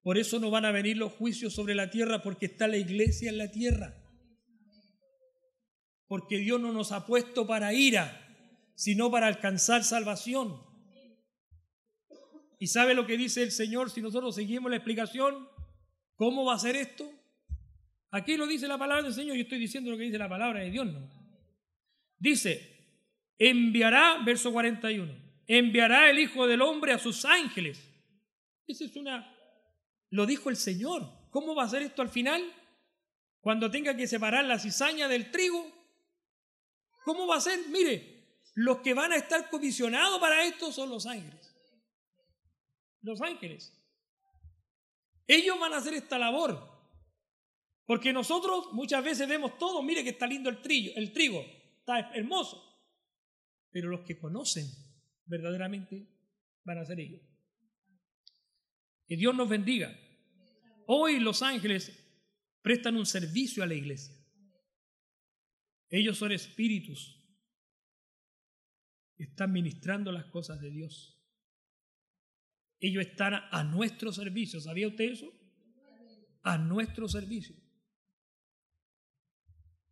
Por 0.03 0.19
eso 0.19 0.39
no 0.39 0.51
van 0.51 0.67
a 0.67 0.73
venir 0.73 0.99
los 0.99 1.13
juicios 1.13 1.55
sobre 1.55 1.75
la 1.75 1.91
tierra 1.91 2.23
porque 2.23 2.47
está 2.47 2.69
la 2.69 2.77
iglesia 2.77 3.31
en 3.31 3.39
la 3.39 3.51
tierra. 3.51 3.97
Porque 6.07 6.39
Dios 6.39 6.61
no 6.61 6.73
nos 6.73 6.93
ha 6.93 7.07
puesto 7.07 7.47
para 7.47 7.73
ira, 7.73 8.21
sino 8.75 9.11
para 9.11 9.29
alcanzar 9.29 9.83
salvación. 9.83 10.61
¿Y 12.59 12.67
sabe 12.67 12.95
lo 12.95 13.07
que 13.07 13.17
dice 13.17 13.43
el 13.43 13.53
Señor 13.53 13.91
si 13.91 14.03
nosotros 14.03 14.35
seguimos 14.35 14.71
la 14.71 14.77
explicación? 14.77 15.49
¿Cómo 16.17 16.45
va 16.45 16.55
a 16.55 16.59
ser 16.59 16.77
esto? 16.77 17.11
Aquí 18.11 18.37
lo 18.37 18.47
dice 18.47 18.69
la 18.69 18.79
palabra 18.79 19.05
del 19.05 19.15
Señor, 19.15 19.37
yo 19.37 19.43
estoy 19.43 19.59
diciendo 19.59 19.91
lo 19.91 19.97
que 19.97 20.05
dice 20.05 20.19
la 20.19 20.29
palabra 20.29 20.61
de 20.61 20.71
Dios, 20.71 20.87
¿no? 20.87 21.11
Dice, 22.19 22.74
enviará, 23.39 24.19
verso 24.25 24.53
41, 24.53 25.13
enviará 25.47 26.11
el 26.11 26.19
Hijo 26.19 26.47
del 26.47 26.63
Hombre 26.63 26.93
a 26.93 26.99
sus 26.99 27.25
ángeles. 27.25 27.81
Esa 28.67 28.85
es 28.85 28.97
una, 28.97 29.37
lo 30.11 30.27
dijo 30.27 30.51
el 30.51 30.57
Señor. 30.57 31.09
¿Cómo 31.31 31.55
va 31.55 31.65
a 31.65 31.69
ser 31.69 31.83
esto 31.83 32.03
al 32.03 32.09
final? 32.09 32.43
Cuando 33.41 33.71
tenga 33.71 33.97
que 33.97 34.07
separar 34.07 34.45
la 34.45 34.59
cizaña 34.59 35.09
del 35.09 35.31
trigo. 35.31 35.73
¿Cómo 37.05 37.27
va 37.27 37.37
a 37.37 37.41
ser? 37.41 37.59
Mire, 37.69 38.41
los 38.55 38.79
que 38.79 38.95
van 38.95 39.13
a 39.13 39.17
estar 39.17 39.51
comisionados 39.51 40.19
para 40.21 40.45
esto 40.45 40.73
son 40.73 40.89
los 40.91 41.07
ángeles 41.07 41.55
los 43.05 43.21
ángeles. 43.21 43.73
Ellos 45.27 45.59
van 45.61 45.73
a 45.73 45.77
hacer 45.77 45.95
esta 45.95 46.19
labor. 46.19 46.73
Porque 47.87 48.13
nosotros 48.13 48.73
muchas 48.73 49.05
veces 49.05 49.29
vemos 49.29 49.59
todo, 49.59 49.83
mire 49.83 50.03
que 50.03 50.11
está 50.11 50.27
lindo 50.27 50.49
el, 50.49 50.63
trillo, 50.63 50.93
el 50.97 51.13
trigo. 51.13 51.45
está 51.79 52.13
hermoso. 52.15 52.74
Pero 53.75 53.89
los 53.89 54.03
que 54.03 54.17
conocen 54.17 54.67
verdaderamente 55.27 56.09
van 56.63 56.79
a 56.79 56.85
ser 56.87 57.01
ellos. 57.01 57.21
Que 59.09 59.17
Dios 59.17 59.35
nos 59.35 59.49
bendiga. 59.49 59.93
Hoy 60.87 61.19
los 61.19 61.43
ángeles 61.43 61.93
prestan 62.63 62.97
un 62.97 63.05
servicio 63.05 63.65
a 63.65 63.67
la 63.67 63.75
iglesia. 63.75 64.15
Ellos 65.91 66.19
son 66.19 66.31
espíritus 66.31 67.21
están 69.17 69.53
ministrando 69.53 70.13
las 70.13 70.27
cosas 70.27 70.61
de 70.61 70.71
Dios. 70.71 71.21
Ellos 72.81 73.07
están 73.07 73.35
a 73.35 73.65
nuestro 73.65 74.13
servicio. 74.13 74.61
¿Sabía 74.61 74.89
usted 74.89 75.05
eso? 75.05 75.33
A 76.43 76.59
nuestro 76.59 77.09
servicio. 77.09 77.57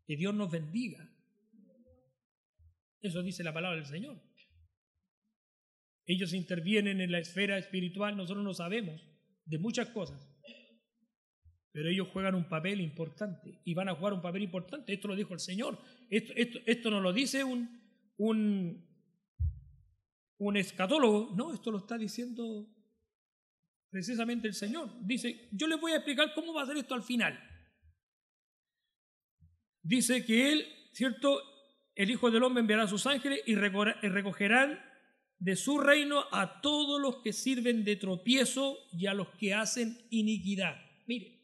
Que 0.06 0.16
Dios 0.16 0.34
nos 0.34 0.50
bendiga. 0.50 1.11
Eso 3.03 3.22
dice 3.22 3.42
la 3.42 3.53
palabra 3.53 3.76
del 3.76 3.86
Señor. 3.86 4.22
Ellos 6.07 6.32
intervienen 6.32 7.00
en 7.00 7.12
la 7.12 7.18
esfera 7.18 7.59
espiritual, 7.59 8.16
nosotros 8.16 8.44
no 8.44 8.55
sabemos 8.55 9.00
de 9.44 9.59
muchas 9.59 9.88
cosas, 9.90 10.28
pero 11.72 11.88
ellos 11.88 12.09
juegan 12.12 12.34
un 12.34 12.48
papel 12.48 12.80
importante 12.80 13.61
y 13.64 13.74
van 13.74 13.88
a 13.88 13.94
jugar 13.94 14.12
un 14.12 14.22
papel 14.22 14.42
importante. 14.42 14.92
Esto 14.92 15.09
lo 15.09 15.16
dijo 15.16 15.34
el 15.34 15.40
Señor. 15.40 15.78
Esto, 16.11 16.90
no 16.90 17.00
lo 17.00 17.12
dice 17.12 17.44
un, 17.44 17.80
un, 18.18 18.86
un 20.38 20.57
escatólogo, 20.57 21.34
no, 21.34 21.55
esto 21.55 21.70
lo 21.70 21.78
está 21.78 21.96
diciendo 21.96 22.68
precisamente 23.90 24.48
el 24.48 24.55
Señor. 24.55 24.90
Dice, 25.05 25.48
yo 25.53 25.66
les 25.66 25.80
voy 25.80 25.92
a 25.92 25.96
explicar 25.96 26.34
cómo 26.34 26.53
va 26.53 26.62
a 26.62 26.66
ser 26.66 26.76
esto 26.76 26.94
al 26.94 27.03
final. 27.03 27.38
Dice 29.82 30.24
que 30.24 30.53
Él, 30.53 30.66
¿cierto? 30.92 31.40
El 31.95 32.11
Hijo 32.11 32.30
del 32.30 32.43
Hombre 32.43 32.61
enviará 32.61 32.84
a 32.84 32.88
sus 32.88 33.07
ángeles 33.07 33.40
y 33.47 33.55
recogerán 33.55 34.80
de 35.38 35.57
su 35.57 35.78
reino 35.78 36.24
a 36.30 36.61
todos 36.61 37.01
los 37.01 37.16
que 37.16 37.32
sirven 37.32 37.84
de 37.84 37.97
tropiezo 37.97 38.78
y 38.93 39.07
a 39.07 39.14
los 39.14 39.28
que 39.30 39.55
hacen 39.55 40.07
iniquidad. 40.11 40.76
Mire, 41.07 41.43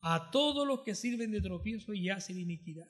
a 0.00 0.30
todos 0.30 0.66
los 0.66 0.80
que 0.80 0.94
sirven 0.94 1.30
de 1.30 1.40
tropiezo 1.40 1.92
y 1.92 2.08
hacen 2.08 2.38
iniquidad. 2.38 2.88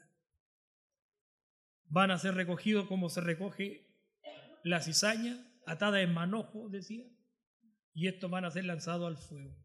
Van 1.87 2.13
a 2.13 2.19
ser 2.19 2.35
recogidos 2.35 2.87
como 2.87 3.09
se 3.11 3.21
recoge 3.21 3.89
la 4.63 4.81
cizaña, 4.81 5.45
atada 5.67 6.01
en 6.01 6.15
manojo, 6.15 6.69
decía, 6.69 7.05
y 7.93 8.07
estos 8.07 8.31
van 8.31 8.45
a 8.45 8.51
ser 8.51 8.65
lanzados 8.65 9.09
al 9.09 9.19
fuego. 9.19 9.57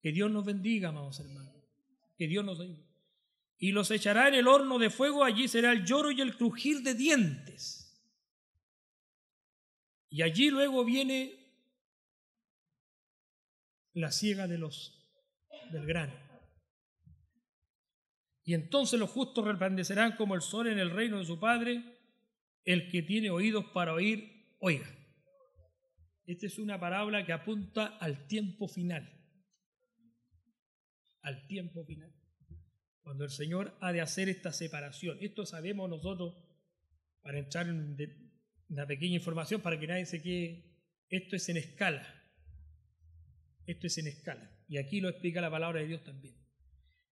Que 0.00 0.12
Dios 0.12 0.30
nos 0.30 0.44
bendiga, 0.44 0.88
amados 0.88 1.20
hermanos. 1.20 1.54
Que 2.16 2.26
Dios 2.26 2.44
nos 2.44 2.60
ayude. 2.60 2.95
Y 3.58 3.72
los 3.72 3.90
echará 3.90 4.28
en 4.28 4.34
el 4.34 4.48
horno 4.48 4.78
de 4.78 4.90
fuego, 4.90 5.24
allí 5.24 5.48
será 5.48 5.72
el 5.72 5.84
lloro 5.84 6.10
y 6.10 6.20
el 6.20 6.36
crujir 6.36 6.82
de 6.82 6.94
dientes. 6.94 7.86
Y 10.08 10.22
allí 10.22 10.50
luego 10.50 10.84
viene 10.84 11.34
la 13.94 14.12
siega 14.12 14.46
de 14.46 14.58
los 14.58 14.92
del 15.72 15.86
grano. 15.86 16.14
Y 18.44 18.54
entonces 18.54 19.00
los 19.00 19.10
justos 19.10 19.44
resplandecerán 19.44 20.16
como 20.16 20.34
el 20.34 20.42
sol 20.42 20.68
en 20.68 20.78
el 20.78 20.90
reino 20.90 21.18
de 21.18 21.24
su 21.24 21.40
Padre. 21.40 21.82
El 22.64 22.90
que 22.90 23.02
tiene 23.02 23.30
oídos 23.30 23.64
para 23.72 23.92
oír, 23.92 24.54
oiga. 24.60 24.86
Esta 26.26 26.46
es 26.46 26.58
una 26.58 26.78
parábola 26.78 27.24
que 27.24 27.32
apunta 27.32 27.98
al 27.98 28.26
tiempo 28.26 28.68
final. 28.68 29.12
Al 31.22 31.46
tiempo 31.46 31.84
final. 31.84 32.12
Cuando 33.06 33.22
el 33.22 33.30
Señor 33.30 33.78
ha 33.80 33.92
de 33.92 34.00
hacer 34.00 34.28
esta 34.28 34.52
separación. 34.52 35.16
Esto 35.20 35.46
sabemos 35.46 35.88
nosotros, 35.88 36.34
para 37.22 37.38
entrar 37.38 37.68
en 37.68 37.96
una 38.68 38.84
pequeña 38.84 39.14
información, 39.14 39.60
para 39.60 39.78
que 39.78 39.86
nadie 39.86 40.06
se 40.06 40.20
quede. 40.20 40.74
Esto 41.08 41.36
es 41.36 41.48
en 41.48 41.58
escala. 41.58 42.04
Esto 43.64 43.86
es 43.86 43.98
en 43.98 44.08
escala. 44.08 44.50
Y 44.66 44.78
aquí 44.78 45.00
lo 45.00 45.08
explica 45.08 45.40
la 45.40 45.52
palabra 45.52 45.78
de 45.78 45.86
Dios 45.86 46.02
también. 46.02 46.34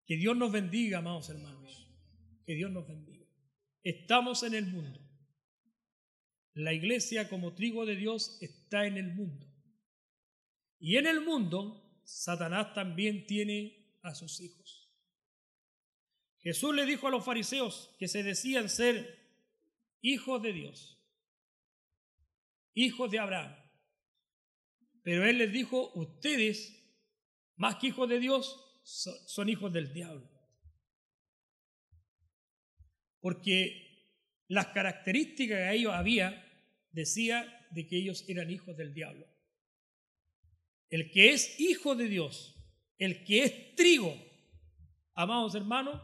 Que 0.05 0.16
Dios 0.16 0.36
nos 0.36 0.51
bendiga, 0.51 0.99
amados 0.99 1.30
hermanos. 1.30 1.88
Que 2.45 2.57
Dios 2.57 2.72
nos 2.72 2.88
bendiga. 2.88 3.28
Estamos 3.84 4.42
en 4.42 4.55
el 4.55 4.66
mundo. 4.66 5.01
La 6.55 6.72
iglesia 6.72 7.28
como 7.28 7.55
trigo 7.55 7.86
de 7.86 7.95
Dios 7.95 8.36
está 8.40 8.84
en 8.86 8.97
el 8.97 9.14
mundo. 9.14 9.47
Y 10.80 10.97
en 10.97 11.07
el 11.07 11.20
mundo, 11.20 12.01
Satanás 12.03 12.74
también 12.74 13.28
tiene 13.28 13.97
a 14.03 14.12
sus 14.16 14.40
hijos. 14.40 14.84
Jesús 16.45 16.74
le 16.74 16.84
dijo 16.84 17.09
a 17.09 17.11
los 17.11 17.24
fariseos 17.24 17.90
que 17.99 18.07
se 18.07 18.22
decían 18.22 18.68
ser 18.68 19.18
hijos 20.03 20.42
de 20.42 20.53
Dios, 20.53 21.03
hijos 22.74 23.11
de 23.11 23.18
Abraham. 23.18 23.57
Pero 25.03 25.24
él 25.24 25.38
les 25.38 25.51
dijo, 25.51 25.90
ustedes 25.95 26.84
más 27.57 27.76
que 27.76 27.86
hijos 27.86 28.09
de 28.11 28.18
Dios, 28.20 28.61
son 28.84 29.49
hijos 29.49 29.72
del 29.72 29.95
diablo. 29.95 30.30
Porque 33.20 34.12
las 34.49 34.66
características 34.66 35.57
que 35.57 35.76
ellos 35.76 35.95
había 35.95 36.45
decía 36.90 37.66
de 37.70 37.86
que 37.86 37.97
ellos 37.97 38.22
eran 38.28 38.51
hijos 38.51 38.76
del 38.76 38.92
diablo. 38.92 39.26
El 40.90 41.11
que 41.11 41.30
es 41.30 41.59
hijo 41.59 41.97
de 41.97 42.09
Dios, 42.09 42.55
el 42.99 43.24
que 43.24 43.45
es 43.45 43.74
trigo, 43.76 44.14
amados 45.14 45.55
hermanos, 45.55 46.03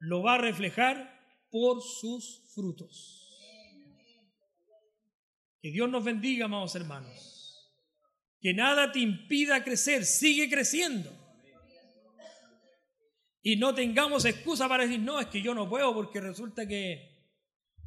lo 0.00 0.22
va 0.22 0.34
a 0.34 0.38
reflejar 0.38 1.18
por 1.50 1.82
sus 1.82 2.42
frutos. 2.54 3.28
Que 5.62 5.70
Dios 5.70 5.88
nos 5.90 6.02
bendiga, 6.02 6.46
amados 6.46 6.74
hermanos. 6.74 7.70
Que 8.40 8.54
nada 8.54 8.90
te 8.90 9.00
impida 9.00 9.62
crecer, 9.62 10.04
sigue 10.04 10.48
creciendo. 10.48 11.10
Y 13.42 13.56
no 13.56 13.74
tengamos 13.74 14.24
excusa 14.24 14.68
para 14.68 14.84
decir, 14.84 15.00
no, 15.00 15.20
es 15.20 15.26
que 15.26 15.42
yo 15.42 15.54
no 15.54 15.68
puedo 15.68 15.94
porque 15.94 16.20
resulta 16.20 16.66
que 16.66 17.10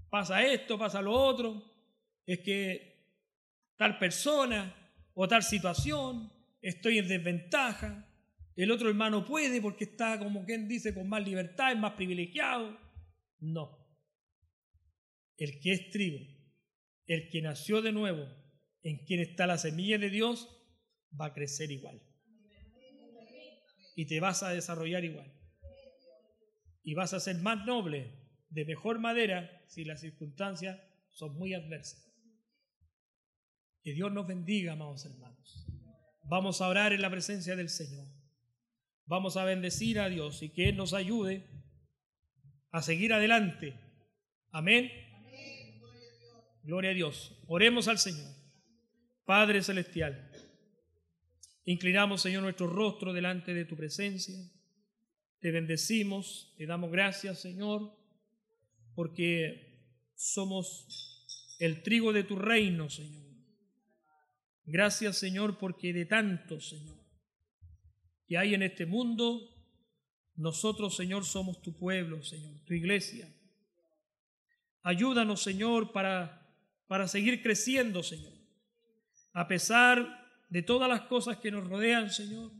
pasa 0.10 0.44
esto, 0.44 0.78
pasa 0.78 1.02
lo 1.02 1.14
otro, 1.14 1.64
es 2.26 2.40
que 2.40 2.94
tal 3.76 3.98
persona 3.98 4.76
o 5.16 5.28
tal 5.28 5.44
situación, 5.44 6.32
estoy 6.62 7.00
en 7.00 7.08
desventaja, 7.08 8.08
el 8.56 8.72
otro 8.72 8.90
hermano 8.90 9.26
puede 9.26 9.62
porque 9.62 9.86
está, 9.86 10.20
como 10.20 10.46
quien 10.46 10.68
dice, 10.68 10.94
con 10.94 11.10
más 11.10 11.26
libertad, 11.26 11.72
es 11.72 11.80
más 11.80 11.94
privilegiado. 11.94 12.78
No. 13.40 13.84
El 15.38 15.60
que 15.60 15.72
es 15.72 15.90
trigo, 15.90 16.20
el 17.08 17.30
que 17.30 17.42
nació 17.42 17.82
de 17.82 17.92
nuevo, 17.92 18.28
en 18.84 19.04
quien 19.06 19.22
está 19.22 19.48
la 19.48 19.58
semilla 19.58 19.98
de 19.98 20.10
Dios, 20.10 20.48
va 21.20 21.28
a 21.28 21.34
crecer 21.34 21.72
igual. 21.72 22.02
Y 23.96 24.06
te 24.08 24.20
vas 24.20 24.44
a 24.44 24.50
desarrollar 24.50 25.04
igual. 25.04 25.32
Y 26.84 26.94
vas 26.94 27.14
a 27.14 27.20
ser 27.20 27.38
más 27.38 27.66
noble, 27.66 28.20
de 28.50 28.66
mejor 28.66 29.00
madera, 29.00 29.50
si 29.68 29.84
las 29.84 30.02
circunstancias 30.02 30.80
son 31.10 31.36
muy 31.38 31.54
adversas. 31.54 32.14
Que 33.82 33.94
Dios 33.94 34.12
nos 34.12 34.28
bendiga, 34.28 34.74
amados 34.74 35.06
hermanos. 35.06 35.66
Vamos 36.26 36.62
a 36.62 36.68
orar 36.68 36.94
en 36.94 37.02
la 37.02 37.10
presencia 37.10 37.56
del 37.56 37.70
Señor. 37.70 38.13
Vamos 39.06 39.38
a 39.38 39.44
bendecir 39.44 40.00
a 40.00 40.10
Dios 40.10 40.42
y 40.44 40.50
que 40.50 40.70
Él 40.70 40.78
nos 40.78 40.94
ayude 40.94 41.48
a 42.72 42.82
seguir 42.82 43.14
adelante. 43.14 43.80
Amén. 44.52 44.92
Gloria 46.64 46.92
a 46.92 46.94
Dios. 46.94 47.38
Oremos 47.48 47.88
al 47.88 48.00
Señor. 48.00 48.34
Padre 49.26 49.62
Celestial, 49.62 50.30
inclinamos, 51.64 52.22
Señor, 52.22 52.44
nuestro 52.44 52.68
rostro 52.68 53.14
delante 53.14 53.54
de 53.54 53.66
tu 53.66 53.78
presencia. 53.78 54.36
Te 55.40 55.52
bendecimos, 55.52 56.54
te 56.58 56.66
damos 56.66 56.92
gracias, 56.92 57.40
Señor, 57.40 57.96
porque 58.96 59.98
somos 60.16 61.56
el 61.60 61.84
trigo 61.84 62.12
de 62.12 62.24
tu 62.24 62.36
reino, 62.36 62.90
Señor. 62.90 63.24
Gracias, 64.66 65.18
Señor, 65.18 65.58
porque 65.58 65.94
de 65.94 66.06
tanto, 66.06 66.60
Señor, 66.60 67.03
que 68.26 68.38
hay 68.38 68.54
en 68.54 68.64
este 68.64 68.86
mundo, 68.86 69.42
nosotros, 70.36 70.96
Señor, 70.96 71.26
somos 71.26 71.62
tu 71.62 71.78
pueblo, 71.78 72.24
Señor, 72.24 72.64
tu 72.66 72.74
iglesia. 72.74 73.28
Ayúdanos, 74.82 75.42
Señor, 75.42 75.92
para, 75.92 76.56
para 76.88 77.08
seguir 77.08 77.42
creciendo, 77.42 78.04
Señor 78.04 78.34
a 79.34 79.48
pesar 79.48 80.46
de 80.50 80.62
todas 80.62 80.88
las 80.88 81.02
cosas 81.02 81.38
que 81.38 81.52
nos 81.52 81.68
rodean, 81.68 82.12
Señor, 82.12 82.52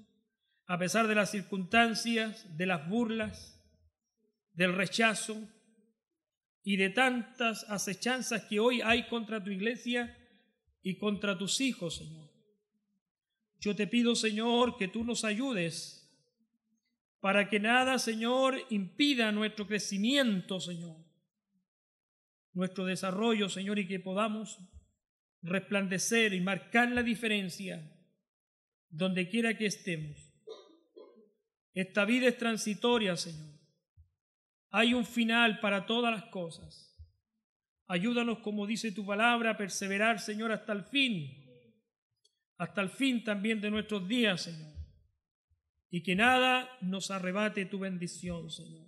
a 0.66 0.78
pesar 0.80 1.08
de 1.08 1.16
las 1.16 1.32
circunstancias, 1.32 2.58
de 2.58 2.66
las 2.66 2.88
burlas, 2.90 3.62
del 4.54 4.74
rechazo 4.74 5.38
y 6.64 6.78
de 6.78 6.90
tantas 6.90 7.70
acechanzas 7.70 8.46
que 8.46 8.60
hoy 8.60 8.82
hay 8.82 9.08
contra 9.08 9.44
tu 9.44 9.52
iglesia 9.52 10.18
y 10.82 10.98
contra 10.98 11.38
tus 11.38 11.62
hijos, 11.62 11.98
Señor. 11.98 12.33
Yo 13.64 13.74
te 13.78 13.88
pido, 13.88 14.14
Señor, 14.14 14.76
que 14.76 14.90
tú 14.90 15.06
nos 15.06 15.24
ayudes 15.24 16.02
para 17.22 17.48
que 17.48 17.62
nada, 17.62 17.98
Señor, 17.98 18.60
impida 18.70 19.32
nuestro 19.32 19.66
crecimiento, 19.66 20.60
Señor, 20.60 20.98
nuestro 22.52 22.84
desarrollo, 22.84 23.48
Señor, 23.48 23.80
y 23.80 23.88
que 23.88 24.02
podamos 24.02 24.60
resplandecer 25.42 26.34
y 26.34 26.42
marcar 26.42 26.92
la 26.92 27.04
diferencia 27.04 27.90
donde 28.90 29.30
quiera 29.30 29.58
que 29.58 29.68
estemos. 29.68 30.18
Esta 31.74 32.04
vida 32.04 32.28
es 32.28 32.38
transitoria, 32.38 33.16
Señor. 33.16 33.58
Hay 34.72 34.94
un 34.94 35.06
final 35.06 35.62
para 35.62 35.86
todas 35.86 36.14
las 36.14 36.26
cosas. 36.26 37.02
Ayúdanos, 37.88 38.40
como 38.40 38.68
dice 38.68 38.92
tu 38.92 39.06
palabra, 39.06 39.52
a 39.52 39.58
perseverar, 39.58 40.20
Señor, 40.20 40.52
hasta 40.52 40.74
el 40.74 40.84
fin, 40.84 41.43
hasta 42.58 42.82
el 42.82 42.90
fin 42.90 43.24
también 43.24 43.62
de 43.62 43.72
nuestros 43.72 44.08
días, 44.08 44.42
Señor. 44.42 44.74
Y 45.90 46.02
que 46.02 46.16
nada 46.16 46.70
nos 46.82 47.12
arrebate 47.12 47.66
tu 47.66 47.80
bendición, 47.80 48.50
Señor. 48.50 48.88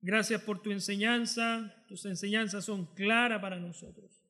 Gracias 0.00 0.42
por 0.42 0.62
tu 0.62 0.70
enseñanza. 0.70 1.84
Tus 1.88 2.04
enseñanzas 2.04 2.64
son 2.64 2.86
claras 2.94 3.40
para 3.40 3.58
nosotros. 3.58 4.24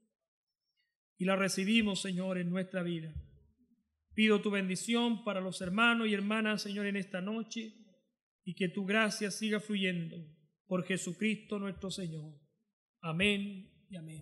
Y 1.18 1.24
las 1.24 1.38
recibimos, 1.38 2.00
Señor, 2.00 2.38
en 2.38 2.50
nuestra 2.50 2.82
vida. 2.82 3.12
Pido 4.14 4.40
tu 4.40 4.50
bendición 4.50 5.24
para 5.24 5.40
los 5.40 5.60
hermanos 5.60 6.08
y 6.08 6.14
hermanas, 6.14 6.62
Señor, 6.62 6.86
en 6.86 6.96
esta 6.96 7.20
noche. 7.20 7.74
Y 8.44 8.54
que 8.54 8.68
tu 8.68 8.84
gracia 8.86 9.30
siga 9.30 9.60
fluyendo 9.60 10.16
por 10.66 10.84
Jesucristo 10.84 11.58
nuestro 11.58 11.90
Señor. 11.90 12.34
Amén 13.00 13.86
y 13.90 13.96
amén. 13.96 14.16